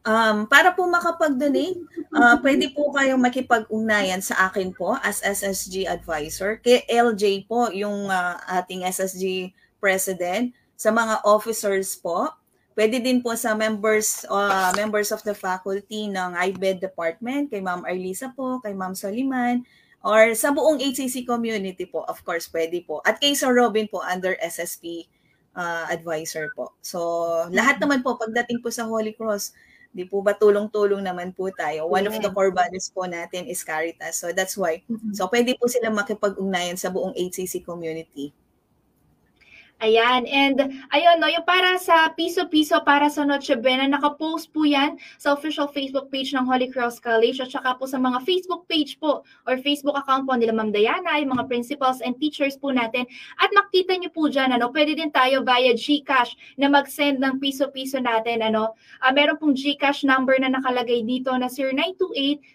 Um, 0.02 0.50
para 0.50 0.74
po 0.74 0.90
makapag-donate, 0.90 1.78
uh, 2.10 2.34
pwede 2.42 2.74
po 2.74 2.90
kayong 2.90 3.22
makipag-ugnayan 3.22 4.18
sa 4.18 4.50
akin 4.50 4.74
po 4.74 4.98
as 5.06 5.22
SSG 5.22 5.86
advisor. 5.86 6.58
Kay 6.58 6.90
LJ 6.90 7.46
po, 7.46 7.70
yung 7.70 8.10
uh, 8.10 8.42
ating 8.50 8.82
SSG 8.82 9.54
president. 9.78 10.50
Sa 10.74 10.90
mga 10.90 11.22
officers 11.22 11.94
po, 11.94 12.34
Pwede 12.72 13.04
din 13.04 13.20
po 13.20 13.36
sa 13.36 13.52
members 13.52 14.24
uh, 14.32 14.72
members 14.80 15.12
of 15.12 15.20
the 15.28 15.36
faculty 15.36 16.08
ng 16.08 16.32
IBED 16.40 16.80
department, 16.80 17.52
kay 17.52 17.60
Ma'am 17.60 17.84
Arlisa 17.84 18.32
po, 18.32 18.64
kay 18.64 18.72
Ma'am 18.72 18.96
Soliman, 18.96 19.68
or 20.02 20.34
sa 20.34 20.50
buong 20.50 20.82
HCC 20.82 21.28
community 21.28 21.86
po, 21.86 22.08
of 22.08 22.24
course, 22.26 22.50
pwede 22.50 22.82
po. 22.88 23.04
At 23.06 23.20
kay 23.20 23.36
Sir 23.36 23.54
Robin 23.54 23.86
po 23.86 24.02
under 24.02 24.34
SSP 24.40 25.06
uh, 25.56 25.86
advisor 25.92 26.50
po. 26.56 26.74
So, 26.82 27.00
lahat 27.52 27.78
mm-hmm. 27.78 27.84
naman 27.86 28.00
po 28.02 28.18
pagdating 28.18 28.64
po 28.64 28.72
sa 28.72 28.88
Holy 28.88 29.14
Cross, 29.14 29.54
di 29.92 30.08
po 30.08 30.24
ba 30.24 30.32
tulong-tulong 30.32 31.04
naman 31.04 31.36
po 31.36 31.52
tayo. 31.52 31.86
One 31.92 32.08
yeah. 32.08 32.12
of 32.16 32.24
the 32.24 32.32
core 32.32 32.56
values 32.56 32.88
po 32.90 33.04
natin 33.06 33.46
is 33.46 33.62
Caritas. 33.62 34.18
So, 34.18 34.32
that's 34.32 34.56
why. 34.56 34.82
Mm-hmm. 34.88 35.14
So, 35.14 35.28
pwede 35.28 35.54
po 35.60 35.68
sila 35.68 35.92
makipag-ugnayan 35.92 36.80
sa 36.80 36.90
buong 36.90 37.14
HCC 37.14 37.62
community. 37.62 38.32
Ayan. 39.82 40.30
And 40.30 40.62
ayun, 40.94 41.18
no, 41.18 41.26
yung 41.26 41.42
para 41.42 41.74
sa 41.82 42.14
piso-piso 42.14 42.78
para 42.86 43.10
sa 43.10 43.26
Noche 43.26 43.58
Buena, 43.58 43.90
nakapost 43.90 44.54
po 44.54 44.62
yan 44.62 45.02
sa 45.18 45.34
official 45.34 45.74
Facebook 45.74 46.14
page 46.14 46.38
ng 46.38 46.46
Holy 46.46 46.70
Cross 46.70 47.02
College 47.02 47.42
at 47.42 47.50
saka 47.50 47.74
po 47.82 47.90
sa 47.90 47.98
mga 47.98 48.22
Facebook 48.22 48.70
page 48.70 49.02
po 49.02 49.26
or 49.50 49.58
Facebook 49.58 49.98
account 49.98 50.30
po 50.30 50.38
nila 50.38 50.54
Ma'am 50.54 50.70
Diana, 50.70 51.18
yung 51.18 51.34
mga 51.34 51.50
principals 51.50 51.98
and 52.06 52.14
teachers 52.22 52.62
po 52.62 52.70
natin. 52.70 53.10
At 53.42 53.50
makita 53.58 53.98
nyo 53.98 54.14
po 54.14 54.30
dyan, 54.30 54.54
ano, 54.54 54.70
pwede 54.70 54.94
din 54.94 55.10
tayo 55.10 55.42
via 55.42 55.74
GCash 55.74 56.62
na 56.62 56.70
mag-send 56.70 57.18
ng 57.18 57.42
piso-piso 57.42 57.98
natin. 57.98 58.46
Ano. 58.46 58.78
Uh, 59.02 59.10
meron 59.10 59.42
pong 59.42 59.58
GCash 59.58 60.06
number 60.06 60.38
na 60.38 60.54
nakalagay 60.54 61.02
dito 61.02 61.34
na 61.34 61.50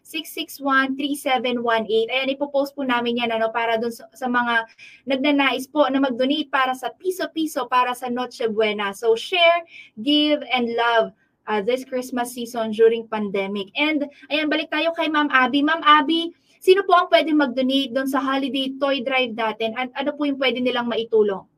0928-661-3718. 0.07 2.07
Ayan, 2.07 2.31
ipopost 2.31 2.79
po 2.79 2.87
namin 2.87 3.19
yan 3.19 3.35
ano, 3.35 3.51
para 3.51 3.83
dun 3.83 3.91
sa, 3.91 4.07
sa 4.15 4.31
mga 4.31 4.63
nagnanais 5.11 5.67
po 5.67 5.91
na 5.91 5.99
mag-donate 5.99 6.55
para 6.55 6.71
sa 6.71 6.95
piso 6.95 7.16
piso-piso 7.17 7.65
para 7.65 7.97
sa 7.97 8.13
Noche 8.13 8.45
Buena. 8.53 8.93
So 8.93 9.17
share, 9.17 9.65
give, 10.05 10.45
and 10.53 10.69
love 10.77 11.17
uh, 11.49 11.65
this 11.65 11.89
Christmas 11.89 12.37
season 12.37 12.77
during 12.77 13.09
pandemic. 13.09 13.73
And 13.73 14.05
ayan, 14.29 14.53
balik 14.53 14.69
tayo 14.69 14.93
kay 14.93 15.09
Ma'am 15.09 15.33
Abby. 15.33 15.65
Ma'am 15.65 15.81
Abby, 15.81 16.37
sino 16.61 16.85
po 16.85 16.93
ang 16.93 17.09
pwede 17.09 17.33
mag-donate 17.33 17.97
doon 17.97 18.05
sa 18.05 18.21
holiday 18.21 18.77
toy 18.77 19.01
drive 19.01 19.33
natin? 19.33 19.73
At 19.81 19.89
ano 19.97 20.13
po 20.13 20.29
yung 20.29 20.37
pwede 20.37 20.61
nilang 20.61 20.93
maitulong? 20.93 21.49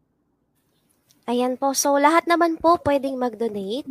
Ayan 1.28 1.60
po. 1.60 1.76
So, 1.76 1.98
lahat 2.00 2.24
naman 2.24 2.56
po 2.56 2.80
pwedeng 2.86 3.18
mag-donate. 3.20 3.84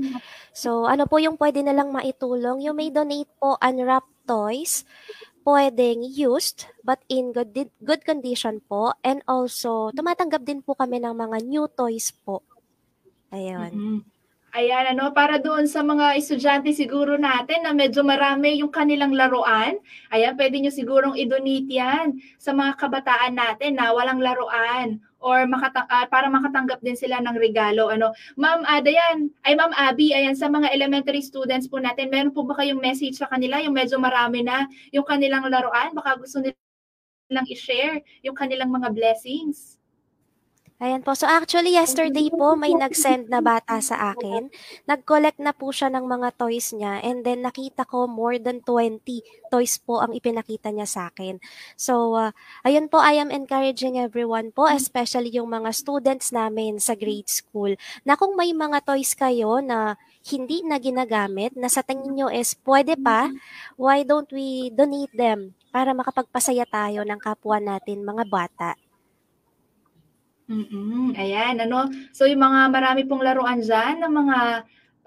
So, 0.55 0.89
ano 0.89 1.05
po 1.05 1.21
yung 1.21 1.37
pwede 1.37 1.61
nilang 1.61 1.93
maitulong? 1.93 2.65
You 2.65 2.73
may 2.73 2.89
donate 2.89 3.29
po 3.37 3.59
unwrapped 3.61 4.09
toys, 4.25 4.89
pwedeng 5.47 6.03
used, 6.03 6.67
but 6.83 6.99
in 7.07 7.31
good, 7.31 7.55
good 7.79 8.03
condition 8.03 8.59
po. 8.67 8.91
And 8.99 9.23
also, 9.23 9.95
tumatanggap 9.95 10.43
din 10.43 10.59
po 10.59 10.75
kami 10.75 10.99
ng 10.99 11.15
mga 11.15 11.37
new 11.47 11.71
toys 11.71 12.11
po. 12.11 12.43
Ayun. 13.31 13.71
Mm-hmm. 13.71 14.16
Ayan, 14.57 14.97
ano, 14.97 15.13
para 15.13 15.37
doon 15.37 15.69
sa 15.69 15.85
mga 15.85 16.17
estudyante 16.17 16.73
siguro 16.73 17.13
natin 17.13 17.61
na 17.61 17.77
medyo 17.77 18.01
marami 18.01 18.57
yung 18.57 18.73
kanilang 18.73 19.13
laruan. 19.13 19.77
Ayan, 20.09 20.33
pwede 20.33 20.57
nyo 20.57 20.73
sigurong 20.73 21.13
i-donate 21.13 21.69
yan 21.69 22.17
sa 22.41 22.57
mga 22.57 22.73
kabataan 22.81 23.37
natin 23.37 23.77
na 23.77 23.93
walang 23.93 24.17
laruan 24.17 24.97
or 25.21 25.45
makata- 25.45 25.85
uh, 25.85 26.09
para 26.09 26.25
makatanggap 26.33 26.81
din 26.81 26.97
sila 26.97 27.21
ng 27.21 27.37
regalo. 27.37 27.93
Ano, 27.93 28.17
Ma'am 28.33 28.65
Adayan, 28.65 29.29
ay 29.45 29.53
Ma'am 29.53 29.77
Abby, 29.77 30.17
ayan 30.17 30.33
sa 30.33 30.49
mga 30.49 30.73
elementary 30.73 31.21
students 31.21 31.69
po 31.69 31.77
natin, 31.77 32.09
meron 32.09 32.33
po 32.33 32.41
ba 32.41 32.57
kayong 32.57 32.81
message 32.81 33.13
sa 33.21 33.29
kanila 33.29 33.61
yung 33.61 33.77
medyo 33.77 34.01
marami 34.01 34.41
na 34.41 34.65
yung 34.89 35.05
kanilang 35.05 35.45
laruan? 35.45 35.93
Baka 35.93 36.17
gusto 36.17 36.41
nilang 36.41 37.45
i-share 37.45 38.01
yung 38.25 38.33
kanilang 38.33 38.73
mga 38.73 38.89
blessings. 38.89 39.76
Ayan 40.77 41.01
po. 41.01 41.17
So 41.17 41.25
actually, 41.25 41.73
yesterday 41.73 42.29
po, 42.29 42.53
may 42.53 42.69
nag-send 42.69 43.33
na 43.33 43.41
bata 43.41 43.81
sa 43.81 44.13
akin. 44.13 44.53
Nag-collect 44.85 45.41
na 45.41 45.49
po 45.49 45.73
siya 45.73 45.89
ng 45.89 46.05
mga 46.05 46.37
toys 46.37 46.69
niya 46.69 47.01
and 47.01 47.25
then 47.25 47.41
nakita 47.41 47.81
ko 47.89 48.05
more 48.05 48.37
than 48.37 48.61
20 48.61 49.01
toys 49.49 49.81
po 49.81 50.05
ang 50.05 50.13
ipinakita 50.13 50.69
niya 50.69 50.85
sa 50.85 51.09
akin. 51.09 51.41
So, 51.73 52.13
uh, 52.13 52.29
ayun 52.61 52.93
po, 52.93 53.01
I 53.01 53.17
am 53.17 53.33
encouraging 53.33 53.97
everyone 53.97 54.53
po, 54.53 54.69
especially 54.69 55.33
yung 55.33 55.49
mga 55.49 55.73
students 55.73 56.29
namin 56.29 56.77
sa 56.77 56.93
grade 56.93 57.33
school, 57.33 57.73
na 58.05 58.13
kung 58.13 58.37
may 58.37 58.53
mga 58.53 58.85
toys 58.85 59.17
kayo 59.17 59.57
na 59.65 59.97
hindi 60.29 60.61
na 60.61 60.77
ginagamit, 60.77 61.57
na 61.57 61.73
sa 61.73 61.81
tingin 61.81 62.13
nyo 62.13 62.29
is 62.29 62.53
pwede 62.69 62.93
pa, 63.01 63.33
why 63.81 64.05
don't 64.05 64.29
we 64.29 64.69
donate 64.69 65.09
them 65.17 65.57
para 65.73 65.89
makapagpasaya 65.97 66.69
tayo 66.69 67.01
ng 67.01 67.17
kapwa 67.17 67.57
natin, 67.57 68.05
mga 68.05 68.29
bata? 68.29 68.77
Mm, 70.47 71.11
ayan 71.19 71.59
ano. 71.59 71.91
So 72.15 72.23
yung 72.23 72.39
mga 72.39 72.71
marami 72.71 73.03
pong 73.03 73.19
laruan 73.19 73.59
diyan 73.59 73.99
ng 73.99 74.13
mga 74.15 74.37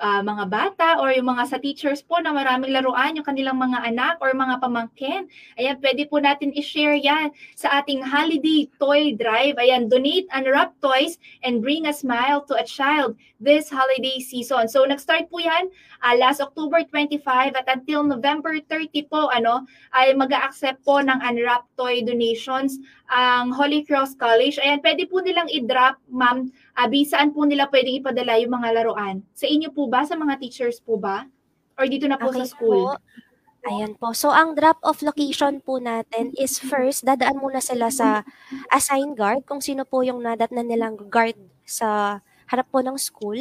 uh, 0.00 0.24
mga 0.24 0.44
bata 0.48 0.88
or 0.98 1.12
yung 1.12 1.28
mga 1.28 1.44
sa 1.46 1.58
teachers 1.60 2.00
po 2.00 2.18
na 2.18 2.32
maraming 2.32 2.72
laruan 2.72 3.14
yung 3.14 3.28
kanilang 3.28 3.60
mga 3.60 3.84
anak 3.84 4.16
or 4.24 4.32
mga 4.32 4.58
pamangkin. 4.58 5.28
Ayan, 5.60 5.76
pwede 5.84 6.08
po 6.08 6.18
natin 6.18 6.56
i-share 6.56 6.96
yan 6.96 7.30
sa 7.54 7.84
ating 7.84 8.00
holiday 8.00 8.66
toy 8.80 9.12
drive. 9.14 9.60
Ayan, 9.60 9.92
donate 9.92 10.26
unwrapped 10.32 10.80
toys 10.80 11.20
and 11.44 11.60
bring 11.60 11.86
a 11.86 11.94
smile 11.94 12.40
to 12.48 12.56
a 12.56 12.64
child 12.64 13.14
this 13.38 13.68
holiday 13.68 14.18
season. 14.18 14.66
So 14.66 14.88
nag-start 14.88 15.28
po 15.28 15.40
yan 15.40 15.68
uh, 16.00 16.16
last 16.16 16.40
October 16.40 16.80
25 16.82 17.56
at 17.56 17.66
until 17.68 18.04
November 18.04 18.56
30 18.58 19.12
po 19.12 19.28
ano 19.32 19.68
ay 19.92 20.16
mag-accept 20.16 20.80
po 20.84 21.00
ng 21.00 21.20
unwrapped 21.20 21.68
toy 21.76 22.00
donations 22.00 22.80
ang 23.10 23.50
Holy 23.50 23.82
Cross 23.82 24.14
College. 24.16 24.56
Ayan, 24.62 24.78
pwede 24.80 25.04
po 25.10 25.18
nilang 25.18 25.50
i-drop, 25.50 25.98
ma'am, 26.08 26.46
Abi, 26.80 27.04
saan 27.04 27.36
po 27.36 27.44
nila 27.44 27.68
pwedeng 27.68 28.00
ipadala 28.00 28.40
yung 28.40 28.56
mga 28.56 28.68
laruan? 28.72 29.20
Sa 29.36 29.44
inyo 29.44 29.68
po 29.68 29.84
ba? 29.84 30.00
Sa 30.08 30.16
mga 30.16 30.40
teachers 30.40 30.80
po 30.80 30.96
ba? 30.96 31.28
Or 31.76 31.84
dito 31.84 32.08
na 32.08 32.16
po 32.16 32.32
okay 32.32 32.40
sa 32.40 32.56
school? 32.56 32.96
Po. 32.96 33.68
Ayan 33.68 33.92
po. 34.00 34.16
So, 34.16 34.32
ang 34.32 34.56
drop-off 34.56 35.04
location 35.04 35.60
po 35.60 35.76
natin 35.76 36.32
is 36.40 36.56
first, 36.56 37.04
dadaan 37.04 37.36
muna 37.36 37.60
sila 37.60 37.92
sa 37.92 38.24
assigned 38.72 39.20
guard, 39.20 39.44
kung 39.44 39.60
sino 39.60 39.84
po 39.84 40.00
yung 40.00 40.24
nadat 40.24 40.48
na 40.48 40.64
nilang 40.64 40.96
guard 41.12 41.36
sa 41.68 42.20
harap 42.48 42.66
po 42.72 42.80
ng 42.80 42.96
school. 42.96 43.36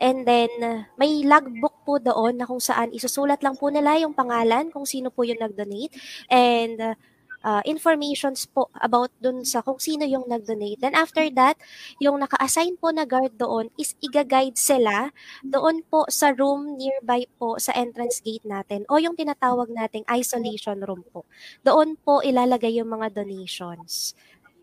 And 0.00 0.24
then, 0.24 0.48
may 0.96 1.20
logbook 1.20 1.84
po 1.84 2.00
doon 2.00 2.40
na 2.40 2.48
kung 2.48 2.64
saan 2.64 2.96
isusulat 2.96 3.44
lang 3.44 3.60
po 3.60 3.68
nila 3.68 4.00
yung 4.00 4.16
pangalan, 4.16 4.72
kung 4.72 4.88
sino 4.88 5.12
po 5.12 5.28
yung 5.28 5.44
nag-donate. 5.44 5.92
And, 6.32 6.80
uh, 6.80 6.96
uh, 7.44 7.62
informations 7.66 8.46
po 8.48 8.70
about 8.78 9.12
dun 9.22 9.44
sa 9.44 9.62
kung 9.62 9.78
sino 9.78 10.06
yung 10.06 10.26
nag-donate. 10.26 10.80
Then 10.82 10.94
after 10.94 11.26
that, 11.34 11.58
yung 12.02 12.22
naka-assign 12.22 12.78
po 12.78 12.90
na 12.90 13.04
guard 13.04 13.36
doon 13.38 13.70
is 13.78 13.94
iga-guide 14.02 14.58
sila 14.58 15.10
doon 15.44 15.82
po 15.86 16.06
sa 16.10 16.34
room 16.34 16.78
nearby 16.78 17.26
po 17.38 17.58
sa 17.58 17.74
entrance 17.74 18.22
gate 18.22 18.44
natin 18.46 18.86
o 18.90 18.98
yung 18.98 19.14
tinatawag 19.18 19.70
nating 19.70 20.06
isolation 20.10 20.80
room 20.82 21.04
po. 21.10 21.26
Doon 21.62 21.98
po 22.00 22.20
ilalagay 22.24 22.78
yung 22.78 22.90
mga 22.90 23.14
donations. 23.14 24.14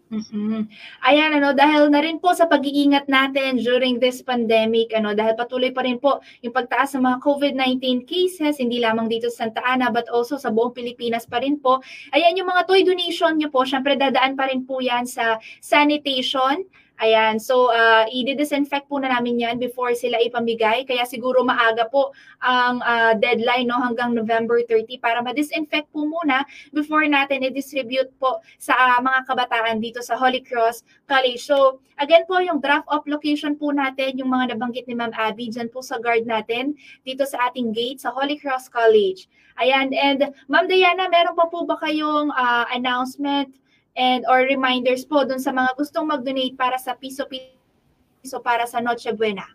Mm-hmm. 0.05 0.69
Ayan, 1.01 1.31
ano, 1.41 1.57
dahil 1.57 1.89
na 1.89 1.97
rin 1.97 2.21
po 2.21 2.29
sa 2.37 2.45
pag-iingat 2.45 3.09
natin 3.09 3.57
during 3.57 3.97
this 3.97 4.21
pandemic, 4.21 4.93
ano, 4.93 5.17
dahil 5.17 5.33
patuloy 5.33 5.73
pa 5.73 5.81
rin 5.81 5.97
po 5.97 6.21
yung 6.45 6.53
pagtaas 6.53 6.93
ng 6.93 7.01
mga 7.01 7.17
COVID-19 7.25 8.05
cases, 8.05 8.61
hindi 8.61 8.77
lamang 8.77 9.09
dito 9.09 9.33
sa 9.33 9.49
Santa 9.49 9.65
Ana, 9.65 9.89
but 9.89 10.05
also 10.13 10.37
sa 10.37 10.53
buong 10.53 10.77
Pilipinas 10.77 11.25
pa 11.25 11.41
rin 11.41 11.57
po. 11.57 11.81
Ayan, 12.13 12.37
yung 12.37 12.45
mga 12.45 12.69
toy 12.69 12.85
donation 12.85 13.33
nyo 13.33 13.49
po, 13.49 13.65
syempre 13.65 13.97
dadaan 13.97 14.37
pa 14.37 14.45
rin 14.45 14.61
po 14.61 14.77
yan 14.77 15.09
sa 15.09 15.41
sanitation, 15.57 16.61
Ayan, 16.95 17.43
so 17.43 17.75
uh, 17.75 18.07
i-disinfect 18.07 18.87
po 18.87 19.03
na 19.03 19.11
namin 19.11 19.35
yan 19.35 19.59
before 19.59 19.91
sila 19.91 20.15
ipamigay. 20.23 20.87
Kaya 20.87 21.03
siguro 21.03 21.43
maaga 21.43 21.91
po 21.91 22.15
ang 22.39 22.79
uh, 22.79 23.11
deadline 23.19 23.67
no, 23.67 23.75
hanggang 23.83 24.15
November 24.15 24.63
30 24.63 25.03
para 25.03 25.19
ma-disinfect 25.19 25.91
po 25.91 26.07
muna 26.07 26.47
before 26.71 27.03
natin 27.03 27.43
i-distribute 27.43 28.07
po 28.15 28.39
sa 28.55 28.79
uh, 28.79 28.99
mga 29.03 29.27
kabataan 29.27 29.83
dito 29.83 29.99
sa 29.99 30.15
Holy 30.15 30.39
Cross 30.39 30.87
College. 31.03 31.43
So 31.43 31.83
again 31.99 32.23
po, 32.31 32.39
yung 32.39 32.63
drop-off 32.63 33.03
location 33.11 33.59
po 33.59 33.75
natin, 33.75 34.15
yung 34.15 34.31
mga 34.31 34.55
nabanggit 34.55 34.87
ni 34.87 34.95
Ma'am 34.95 35.11
Abby, 35.19 35.51
dyan 35.51 35.67
po 35.67 35.83
sa 35.83 35.99
guard 35.99 36.23
natin 36.23 36.79
dito 37.03 37.27
sa 37.27 37.51
ating 37.51 37.75
gate 37.75 37.99
sa 37.99 38.15
Holy 38.15 38.39
Cross 38.39 38.71
College. 38.71 39.27
Ayan, 39.59 39.91
and 39.91 40.31
Ma'am 40.47 40.63
Diana, 40.71 41.11
meron 41.11 41.35
pa 41.35 41.51
po 41.51 41.67
ba 41.67 41.75
kayong 41.75 42.31
uh, 42.31 42.71
announcement 42.71 43.51
and 43.95 44.27
or 44.27 44.43
reminders 44.43 45.07
po 45.07 45.23
dun 45.23 45.39
sa 45.39 45.55
mga 45.55 45.71
gustong 45.79 46.07
mag-donate 46.07 46.59
para 46.59 46.75
sa 46.75 46.93
piso-piso 46.93 48.37
para 48.43 48.67
sa 48.67 48.83
Noche 48.83 49.15
Buena? 49.15 49.47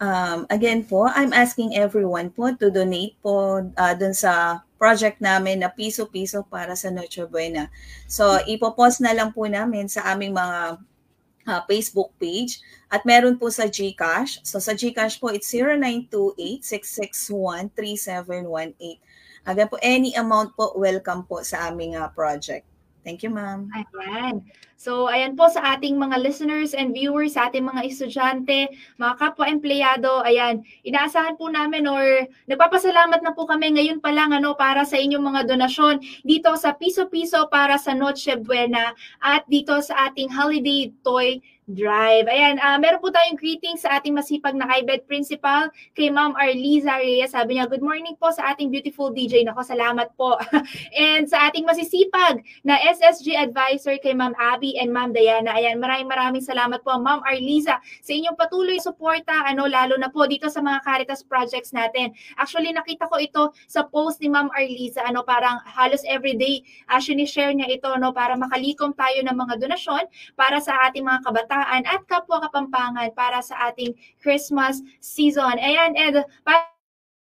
Um, 0.00 0.48
again 0.48 0.88
po, 0.88 1.12
I'm 1.12 1.36
asking 1.36 1.76
everyone 1.76 2.32
po 2.32 2.56
to 2.56 2.72
donate 2.72 3.20
po 3.20 3.68
uh, 3.76 3.92
dun 3.92 4.16
sa 4.16 4.64
project 4.80 5.20
namin 5.20 5.60
na 5.60 5.68
piso-piso 5.68 6.40
para 6.48 6.72
sa 6.72 6.88
Noche 6.88 7.28
Buena. 7.28 7.68
So, 8.08 8.40
ipopost 8.48 9.04
na 9.04 9.12
lang 9.12 9.36
po 9.36 9.44
namin 9.44 9.92
sa 9.92 10.08
aming 10.08 10.32
mga 10.32 10.80
uh, 11.44 11.60
Facebook 11.68 12.16
page 12.16 12.64
at 12.88 13.04
meron 13.04 13.36
po 13.36 13.52
sa 13.52 13.68
GCash. 13.68 14.40
So, 14.40 14.56
sa 14.56 14.72
GCash 14.72 15.20
po, 15.20 15.36
it's 15.36 15.52
0928-661-3718. 16.64 18.96
Again 19.44 19.68
po, 19.68 19.76
any 19.84 20.16
amount 20.16 20.56
po, 20.56 20.72
welcome 20.80 21.28
po 21.28 21.44
sa 21.44 21.68
aming 21.68 22.00
uh, 22.00 22.08
project. 22.08 22.69
Thank 23.00 23.24
you, 23.24 23.32
ma'am. 23.32 23.72
Ayan. 23.72 24.44
So, 24.80 25.12
ayan 25.12 25.36
po 25.36 25.48
sa 25.48 25.76
ating 25.76 25.96
mga 25.96 26.20
listeners 26.20 26.72
and 26.72 26.96
viewers, 26.96 27.36
sa 27.36 27.48
ating 27.48 27.64
mga 27.64 27.84
estudyante, 27.84 28.72
mga 28.96 29.14
kapwa-empleyado, 29.20 30.24
ayan, 30.24 30.64
inaasahan 30.84 31.36
po 31.36 31.52
namin 31.52 31.84
or 31.84 32.24
nagpapasalamat 32.48 33.20
na 33.20 33.36
po 33.36 33.44
kami 33.44 33.76
ngayon 33.76 34.00
pa 34.00 34.08
lang 34.08 34.32
ano, 34.32 34.56
para 34.56 34.84
sa 34.88 34.96
inyong 34.96 35.20
mga 35.20 35.52
donasyon 35.52 36.00
dito 36.24 36.52
sa 36.56 36.72
Piso-Piso 36.76 37.48
para 37.52 37.76
sa 37.76 37.92
Noche 37.92 38.40
Buena 38.40 38.96
at 39.20 39.44
dito 39.48 39.76
sa 39.84 40.08
ating 40.08 40.32
holiday 40.32 40.88
toy 41.04 41.44
Drive. 41.70 42.26
Ayan, 42.26 42.58
uh, 42.58 42.82
meron 42.82 42.98
po 42.98 43.14
tayong 43.14 43.38
greeting 43.38 43.78
sa 43.78 43.94
ating 43.94 44.10
masipag 44.10 44.58
na 44.58 44.66
IBED 44.66 45.06
principal 45.06 45.70
kay 45.94 46.10
Ma'am 46.10 46.34
Arliza 46.34 46.98
Reyes. 46.98 47.30
Sabi 47.30 47.56
niya, 47.56 47.70
good 47.70 47.84
morning 47.84 48.18
po 48.18 48.34
sa 48.34 48.50
ating 48.50 48.74
beautiful 48.74 49.14
DJ. 49.14 49.46
Nako, 49.46 49.62
salamat 49.62 50.10
po. 50.18 50.34
and 50.98 51.30
sa 51.30 51.46
ating 51.46 51.62
masisipag 51.62 52.42
na 52.66 52.74
SSG 52.74 53.38
advisor 53.38 54.02
kay 54.02 54.18
Ma'am 54.18 54.34
Abby 54.34 54.82
and 54.82 54.90
Ma'am 54.90 55.14
Diana. 55.14 55.54
Ayan, 55.54 55.78
maraming 55.78 56.10
maraming 56.10 56.42
salamat 56.42 56.82
po 56.82 56.98
Ma'am 56.98 57.22
Arliza 57.22 57.78
sa 57.78 58.10
inyong 58.10 58.34
patuloy 58.34 58.82
suporta, 58.82 59.46
ano, 59.46 59.70
lalo 59.70 59.94
na 59.94 60.10
po 60.10 60.26
dito 60.26 60.50
sa 60.50 60.58
mga 60.58 60.82
Caritas 60.82 61.22
projects 61.22 61.70
natin. 61.70 62.10
Actually, 62.34 62.74
nakita 62.74 63.06
ko 63.06 63.14
ito 63.22 63.54
sa 63.70 63.86
post 63.86 64.18
ni 64.18 64.26
Ma'am 64.26 64.50
Arliza, 64.58 65.06
ano, 65.06 65.22
parang 65.22 65.62
halos 65.70 66.02
everyday, 66.10 66.66
actually 66.90 67.30
share 67.30 67.54
niya 67.54 67.70
ito, 67.70 67.94
no, 67.94 68.10
para 68.10 68.34
makalikom 68.34 68.90
tayo 68.98 69.22
ng 69.22 69.36
mga 69.38 69.54
donasyon 69.62 70.02
para 70.34 70.58
sa 70.58 70.74
ating 70.90 71.06
mga 71.06 71.22
kabataan 71.22 71.59
kabataan 71.60 71.84
at 71.84 72.02
kapwa 72.08 72.40
kapampangan 72.40 73.12
para 73.12 73.44
sa 73.44 73.68
ating 73.68 73.92
Christmas 74.24 74.80
season. 75.04 75.60
Ayan, 75.60 75.92
and 75.96 76.24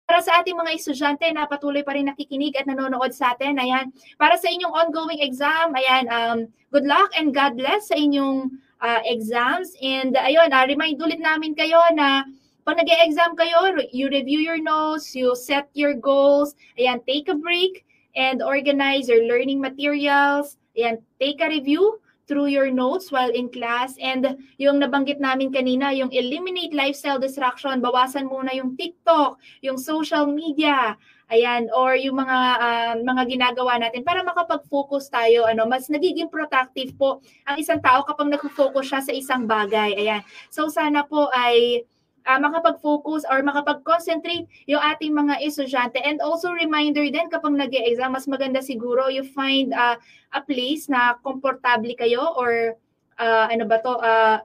para 0.08 0.22
sa 0.22 0.40
ating 0.40 0.56
mga 0.56 0.78
estudyante 0.78 1.28
na 1.34 1.50
patuloy 1.50 1.84
pa 1.84 1.98
rin 1.98 2.08
nakikinig 2.08 2.56
at 2.56 2.70
nanonood 2.70 3.12
sa 3.12 3.34
atin, 3.34 3.60
ayan, 3.60 3.92
para 4.16 4.38
sa 4.38 4.48
inyong 4.48 4.72
ongoing 4.72 5.20
exam, 5.20 5.76
ayan, 5.76 6.06
um, 6.08 6.38
good 6.72 6.86
luck 6.86 7.12
and 7.18 7.34
God 7.34 7.58
bless 7.58 7.90
sa 7.90 7.98
inyong 7.98 8.56
uh, 8.80 9.02
exams. 9.04 9.76
And 9.84 10.16
ayun, 10.16 10.54
uh, 10.54 10.64
remind 10.64 11.02
ulit 11.02 11.20
namin 11.20 11.58
kayo 11.60 11.82
na 11.92 12.24
pag 12.64 12.80
nag 12.80 12.88
exam 12.88 13.36
kayo, 13.36 13.76
you 13.92 14.08
review 14.08 14.40
your 14.40 14.62
notes, 14.62 15.12
you 15.12 15.36
set 15.36 15.68
your 15.76 15.98
goals, 15.98 16.56
ayan, 16.80 17.04
take 17.04 17.28
a 17.28 17.36
break 17.36 17.84
and 18.16 18.40
organize 18.40 19.12
your 19.12 19.28
learning 19.28 19.60
materials, 19.60 20.56
ayan, 20.80 21.04
take 21.20 21.44
a 21.44 21.52
review 21.52 22.00
through 22.28 22.52
your 22.52 22.70
notes 22.70 23.10
while 23.10 23.32
in 23.32 23.48
class. 23.48 23.96
And 23.98 24.36
yung 24.60 24.84
nabanggit 24.84 25.24
namin 25.24 25.56
kanina, 25.56 25.96
yung 25.96 26.12
eliminate 26.12 26.76
lifestyle 26.76 27.18
distraction, 27.18 27.80
bawasan 27.80 28.28
muna 28.28 28.52
yung 28.54 28.76
TikTok, 28.76 29.40
yung 29.64 29.80
social 29.80 30.28
media, 30.28 31.00
ayan, 31.32 31.72
or 31.72 31.96
yung 31.96 32.20
mga 32.20 32.40
uh, 32.60 32.94
mga 33.00 33.24
ginagawa 33.32 33.80
natin 33.80 34.04
para 34.04 34.24
makapag-focus 34.28 35.08
tayo, 35.08 35.48
ano, 35.48 35.64
mas 35.68 35.88
nagiging 35.88 36.28
productive 36.28 36.92
po 37.00 37.24
ang 37.48 37.56
isang 37.58 37.80
tao 37.80 38.04
kapag 38.04 38.28
nag-focus 38.28 38.86
siya 38.86 39.02
sa 39.02 39.14
isang 39.16 39.48
bagay. 39.48 39.96
Ayan. 39.96 40.22
So 40.52 40.68
sana 40.68 41.08
po 41.08 41.32
ay 41.32 41.88
uh, 42.28 42.40
makapag-focus 42.44 43.24
or 43.32 43.40
makapag-concentrate 43.42 44.46
yung 44.68 44.84
ating 44.84 45.16
mga 45.16 45.40
estudyante. 45.42 45.98
And 46.04 46.20
also 46.20 46.52
reminder 46.52 47.08
din 47.08 47.32
kapag 47.32 47.56
nag 47.56 47.72
exam 47.72 48.14
mas 48.14 48.28
maganda 48.28 48.60
siguro 48.60 49.08
you 49.08 49.24
find 49.24 49.72
uh, 49.72 49.96
a 50.36 50.42
place 50.44 50.92
na 50.92 51.16
komportable 51.24 51.96
kayo 51.96 52.36
or 52.36 52.76
uh, 53.18 53.48
ano 53.48 53.64
ba 53.66 53.80
to, 53.80 53.94
uh, 54.04 54.38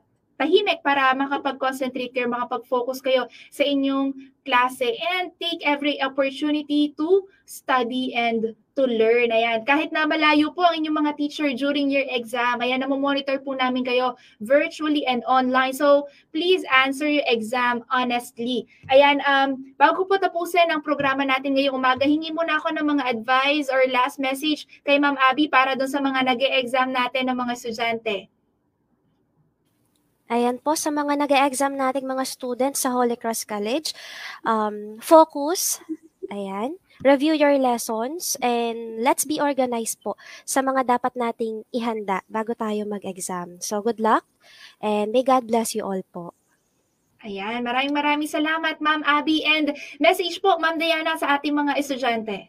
tahimik 0.42 0.82
para 0.82 1.14
makapag-concentrate 1.14 2.10
kayo, 2.10 2.26
makapag-focus 2.26 2.98
kayo 2.98 3.30
sa 3.54 3.62
inyong 3.62 4.10
klase 4.42 4.98
and 5.14 5.30
take 5.38 5.62
every 5.62 6.02
opportunity 6.02 6.90
to 6.98 7.22
study 7.46 8.10
and 8.18 8.58
to 8.74 8.82
learn. 8.88 9.30
Ayan, 9.30 9.62
kahit 9.62 9.94
na 9.94 10.08
malayo 10.08 10.50
po 10.50 10.66
ang 10.66 10.82
inyong 10.82 11.04
mga 11.04 11.12
teacher 11.14 11.48
during 11.54 11.92
your 11.92 12.02
exam, 12.10 12.58
ayan, 12.58 12.82
namomonitor 12.82 13.38
po 13.44 13.54
namin 13.54 13.86
kayo 13.86 14.18
virtually 14.42 15.04
and 15.06 15.22
online. 15.28 15.76
So, 15.76 16.10
please 16.34 16.66
answer 16.72 17.06
your 17.06 17.26
exam 17.28 17.86
honestly. 17.92 18.66
Ayan, 18.90 19.22
um, 19.28 19.76
bago 19.78 20.08
po 20.08 20.18
tapusin 20.18 20.72
ang 20.72 20.82
programa 20.82 21.22
natin 21.22 21.54
ngayong 21.54 21.78
umaga, 21.78 22.02
hingi 22.08 22.34
muna 22.34 22.58
ako 22.58 22.74
ng 22.74 22.86
mga 22.98 23.04
advice 23.20 23.70
or 23.70 23.84
last 23.92 24.18
message 24.18 24.66
kay 24.82 24.98
Ma'am 24.98 25.20
Abby 25.20 25.46
para 25.46 25.78
doon 25.78 25.92
sa 25.92 26.00
mga 26.02 26.20
nag 26.26 26.40
exam 26.58 26.90
natin 26.90 27.30
ng 27.30 27.36
mga 27.38 27.52
estudyante. 27.54 28.32
Ayan 30.32 30.56
po, 30.64 30.72
sa 30.72 30.88
mga 30.88 31.20
nag 31.20 31.32
exam 31.44 31.76
nating 31.76 32.08
mga 32.08 32.24
students 32.24 32.88
sa 32.88 32.96
Holy 32.96 33.20
Cross 33.20 33.44
College, 33.44 33.92
um, 34.48 34.96
focus, 34.96 35.84
ayan, 36.32 36.80
review 37.04 37.36
your 37.36 37.52
lessons, 37.60 38.40
and 38.40 39.04
let's 39.04 39.28
be 39.28 39.36
organized 39.36 40.00
po 40.00 40.16
sa 40.48 40.64
mga 40.64 40.96
dapat 40.96 41.12
nating 41.20 41.68
ihanda 41.68 42.24
bago 42.32 42.56
tayo 42.56 42.88
mag-exam. 42.88 43.60
So, 43.60 43.84
good 43.84 44.00
luck, 44.00 44.24
and 44.80 45.12
may 45.12 45.20
God 45.20 45.52
bless 45.52 45.76
you 45.76 45.84
all 45.84 46.00
po. 46.08 46.32
Ayan, 47.28 47.60
maraming 47.60 47.92
maraming 47.92 48.30
salamat, 48.32 48.80
Ma'am 48.80 49.04
Abby, 49.04 49.44
and 49.44 49.76
message 50.00 50.40
po, 50.40 50.56
Ma'am 50.56 50.80
Diana, 50.80 51.12
sa 51.20 51.36
ating 51.36 51.52
mga 51.52 51.76
estudyante 51.76 52.48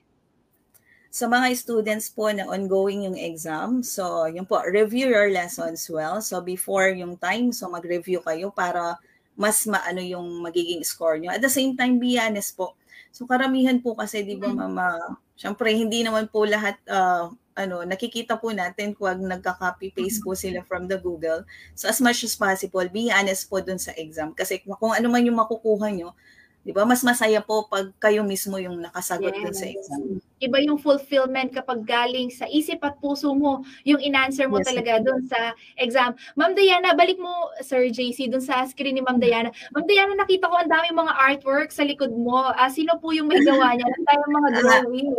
sa 1.14 1.30
mga 1.30 1.54
students 1.54 2.10
po 2.10 2.34
na 2.34 2.50
ongoing 2.50 3.06
yung 3.06 3.14
exam, 3.14 3.86
so 3.86 4.26
yung 4.26 4.50
po, 4.50 4.58
review 4.66 5.14
your 5.14 5.30
lessons 5.30 5.86
well. 5.86 6.18
So 6.26 6.42
before 6.42 6.90
yung 6.90 7.22
time, 7.22 7.54
so 7.54 7.70
mag-review 7.70 8.26
kayo 8.26 8.50
para 8.50 8.98
mas 9.38 9.62
maano 9.70 10.02
yung 10.02 10.42
magiging 10.42 10.82
score 10.82 11.22
nyo. 11.22 11.30
At 11.30 11.46
the 11.46 11.54
same 11.54 11.78
time, 11.78 12.02
be 12.02 12.18
honest 12.18 12.58
po. 12.58 12.74
So 13.14 13.30
karamihan 13.30 13.78
po 13.78 13.94
kasi, 13.94 14.26
di 14.26 14.42
ba 14.42 14.50
mm-hmm. 14.50 14.74
mama, 14.74 15.22
syempre 15.38 15.70
hindi 15.78 16.02
naman 16.02 16.34
po 16.34 16.50
lahat, 16.50 16.82
uh, 16.90 17.30
ano, 17.54 17.86
nakikita 17.86 18.42
po 18.42 18.50
natin 18.50 18.98
kung 18.98 19.30
nagka-copy 19.30 19.94
paste 19.94 20.26
po 20.26 20.34
sila 20.34 20.66
from 20.66 20.90
the 20.90 20.98
Google. 20.98 21.46
So 21.78 21.86
as 21.94 22.02
much 22.02 22.26
as 22.26 22.34
possible, 22.34 22.90
be 22.90 23.14
honest 23.14 23.54
po 23.54 23.62
dun 23.62 23.78
sa 23.78 23.94
exam. 24.02 24.34
Kasi 24.34 24.66
kung 24.66 24.98
ano 24.98 25.08
man 25.14 25.22
yung 25.22 25.38
makukuha 25.38 25.94
nyo, 25.94 26.18
'Di 26.64 26.72
ba? 26.72 26.88
Mas 26.88 27.04
masaya 27.04 27.44
po 27.44 27.68
pag 27.68 27.92
kayo 28.00 28.24
mismo 28.24 28.56
yung 28.56 28.80
nakasagot 28.80 29.36
yes. 29.36 29.60
sa 29.60 29.68
exam. 29.68 30.02
Iba 30.40 30.58
yung 30.64 30.80
fulfillment 30.80 31.52
kapag 31.52 31.84
galing 31.84 32.32
sa 32.32 32.48
isip 32.48 32.80
at 32.84 32.96
puso 33.04 33.36
mo 33.36 33.68
yung 33.84 34.00
in-answer 34.00 34.48
mo 34.48 34.64
yes. 34.64 34.72
talaga 34.72 35.04
doon 35.04 35.28
sa 35.28 35.52
exam. 35.76 36.16
Ma'am 36.40 36.56
Diana, 36.56 36.96
balik 36.96 37.20
mo 37.20 37.52
Sir 37.60 37.92
JC 37.92 38.32
doon 38.32 38.44
sa 38.44 38.64
screen 38.64 38.96
ni 38.96 39.04
Ma'am 39.04 39.20
Diana. 39.20 39.52
Ma'am 39.76 39.84
Diana, 39.88 40.16
nakita 40.16 40.48
ko 40.48 40.56
ang 40.56 40.72
dami 40.72 40.96
mga 40.96 41.14
artwork 41.20 41.70
sa 41.72 41.84
likod 41.84 42.16
mo. 42.16 42.56
Uh, 42.56 42.72
sino 42.72 42.96
po 43.00 43.12
yung 43.12 43.28
may 43.28 43.44
gawa 43.44 43.76
niya? 43.76 43.88
Ang 43.88 44.08
tayong 44.08 44.34
mga 44.34 44.50
drawing. 44.64 45.12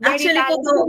Actually 0.00 0.40
po, 0.48 0.56
gawa, 0.64 0.84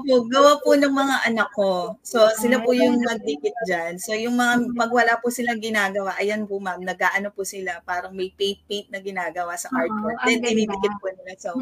po, 0.00 0.14
gawa 0.32 0.52
po 0.64 0.70
ng 0.72 0.88
mga 0.88 1.16
anak 1.28 1.48
ko. 1.52 2.00
So, 2.00 2.24
sila 2.40 2.64
po 2.64 2.72
yung 2.72 3.04
nagdikit 3.04 3.52
dyan. 3.68 4.00
So, 4.00 4.16
yung 4.16 4.40
mga, 4.40 4.72
pag 4.72 4.88
wala 4.88 5.20
po 5.20 5.28
silang 5.28 5.60
ginagawa, 5.60 6.16
ayan 6.16 6.48
po 6.48 6.56
ma'am, 6.56 6.80
nag-ano 6.80 7.28
po 7.36 7.44
sila, 7.44 7.84
parang 7.84 8.16
may 8.16 8.32
paint-paint 8.32 8.88
na 8.88 9.04
ginagawa 9.04 9.60
sa 9.60 9.68
artwork. 9.68 10.16
Then, 10.24 10.40
dinidikit 10.40 10.94
po 11.04 11.12
nila. 11.12 11.36
So, 11.36 11.52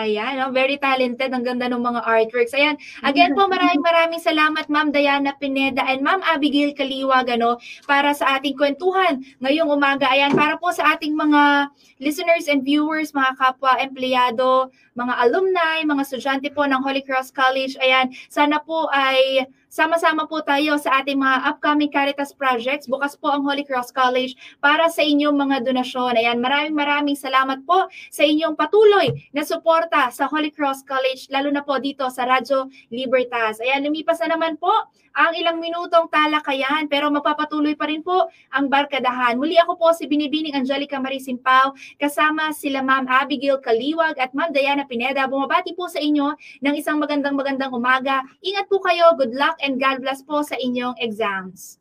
Ayan, 0.00 0.40
no? 0.40 0.48
very 0.48 0.80
talented. 0.80 1.28
Ang 1.28 1.44
ganda 1.44 1.68
ng 1.68 1.80
mga 1.80 2.00
artworks. 2.08 2.56
Ayan, 2.56 2.80
again 3.04 3.36
po, 3.36 3.44
maraming 3.44 3.84
maraming 3.84 4.22
salamat, 4.22 4.66
Ma'am 4.72 4.88
Diana 4.88 5.36
Pineda 5.36 5.84
and 5.84 6.00
Ma'am 6.00 6.24
Abigail 6.24 6.72
Kaliwag, 6.72 7.28
ano, 7.28 7.60
para 7.84 8.16
sa 8.16 8.40
ating 8.40 8.56
kwentuhan 8.56 9.20
ngayong 9.44 9.68
umaga. 9.68 10.08
Ayan, 10.08 10.32
para 10.32 10.56
po 10.56 10.72
sa 10.72 10.96
ating 10.96 11.12
mga 11.12 11.68
listeners 12.00 12.48
and 12.48 12.64
viewers, 12.64 13.12
mga 13.12 13.36
kapwa 13.36 13.76
empleyado, 13.76 14.72
mga 14.96 15.14
alumni, 15.20 15.84
mga 15.84 16.02
estudyante 16.08 16.48
po 16.50 16.64
ng 16.64 16.80
Holy 16.80 17.04
Cross 17.04 17.30
College. 17.30 17.76
Ayan, 17.78 18.10
sana 18.32 18.58
po 18.64 18.88
ay 18.88 19.44
sama-sama 19.70 20.26
po 20.26 20.42
tayo 20.42 20.74
sa 20.82 20.98
ating 20.98 21.14
mga 21.14 21.46
upcoming 21.46 21.86
Caritas 21.86 22.34
projects. 22.34 22.90
Bukas 22.90 23.14
po 23.14 23.30
ang 23.30 23.46
Holy 23.46 23.62
Cross 23.62 23.94
College 23.94 24.34
para 24.58 24.90
sa 24.90 25.06
inyong 25.06 25.38
mga 25.38 25.62
donasyon. 25.62 26.18
Ayan, 26.18 26.42
maraming 26.42 26.74
maraming 26.74 27.14
salamat 27.14 27.62
po 27.62 27.86
sa 28.10 28.26
inyong 28.26 28.58
patuloy 28.58 29.14
na 29.30 29.46
suporta 29.46 30.10
sa 30.10 30.26
Holy 30.26 30.50
Cross 30.50 30.82
College, 30.82 31.30
lalo 31.30 31.54
na 31.54 31.62
po 31.62 31.78
dito 31.78 32.02
sa 32.10 32.26
Radyo 32.26 32.66
Libertas. 32.90 33.62
Ayan, 33.62 33.86
lumipas 33.86 34.18
na 34.26 34.34
naman 34.34 34.58
po 34.58 34.74
ang 35.14 35.34
ilang 35.34 35.58
minutong 35.58 36.06
talakayan 36.10 36.86
pero 36.86 37.10
mapapatuloy 37.10 37.74
pa 37.74 37.86
rin 37.86 38.02
po 38.02 38.30
ang 38.50 38.66
barkadahan. 38.66 39.38
Muli 39.38 39.58
ako 39.58 39.78
po 39.78 39.88
si 39.94 40.06
Binibining 40.06 40.54
Angelica 40.54 40.98
Marisimpao 40.98 41.74
kasama 41.98 42.50
sila 42.54 42.82
Ma'am 42.82 43.06
Abigail 43.06 43.62
Kaliwag 43.62 44.18
at 44.18 44.34
Ma'am 44.34 44.50
Diana 44.50 44.86
Pineda. 44.86 45.26
Bumabati 45.30 45.74
po 45.74 45.86
sa 45.86 46.02
inyo 46.02 46.34
ng 46.62 46.74
isang 46.74 46.98
magandang 46.98 47.34
magandang 47.38 47.70
umaga. 47.70 48.22
Ingat 48.42 48.66
po 48.66 48.82
kayo. 48.82 49.14
Good 49.18 49.34
luck 49.34 49.59
and 49.62 49.80
God 49.80 50.00
bless 50.04 50.22
po 50.22 50.46
sa 50.46 50.54
inyong 50.60 51.00
exams. 51.02 51.79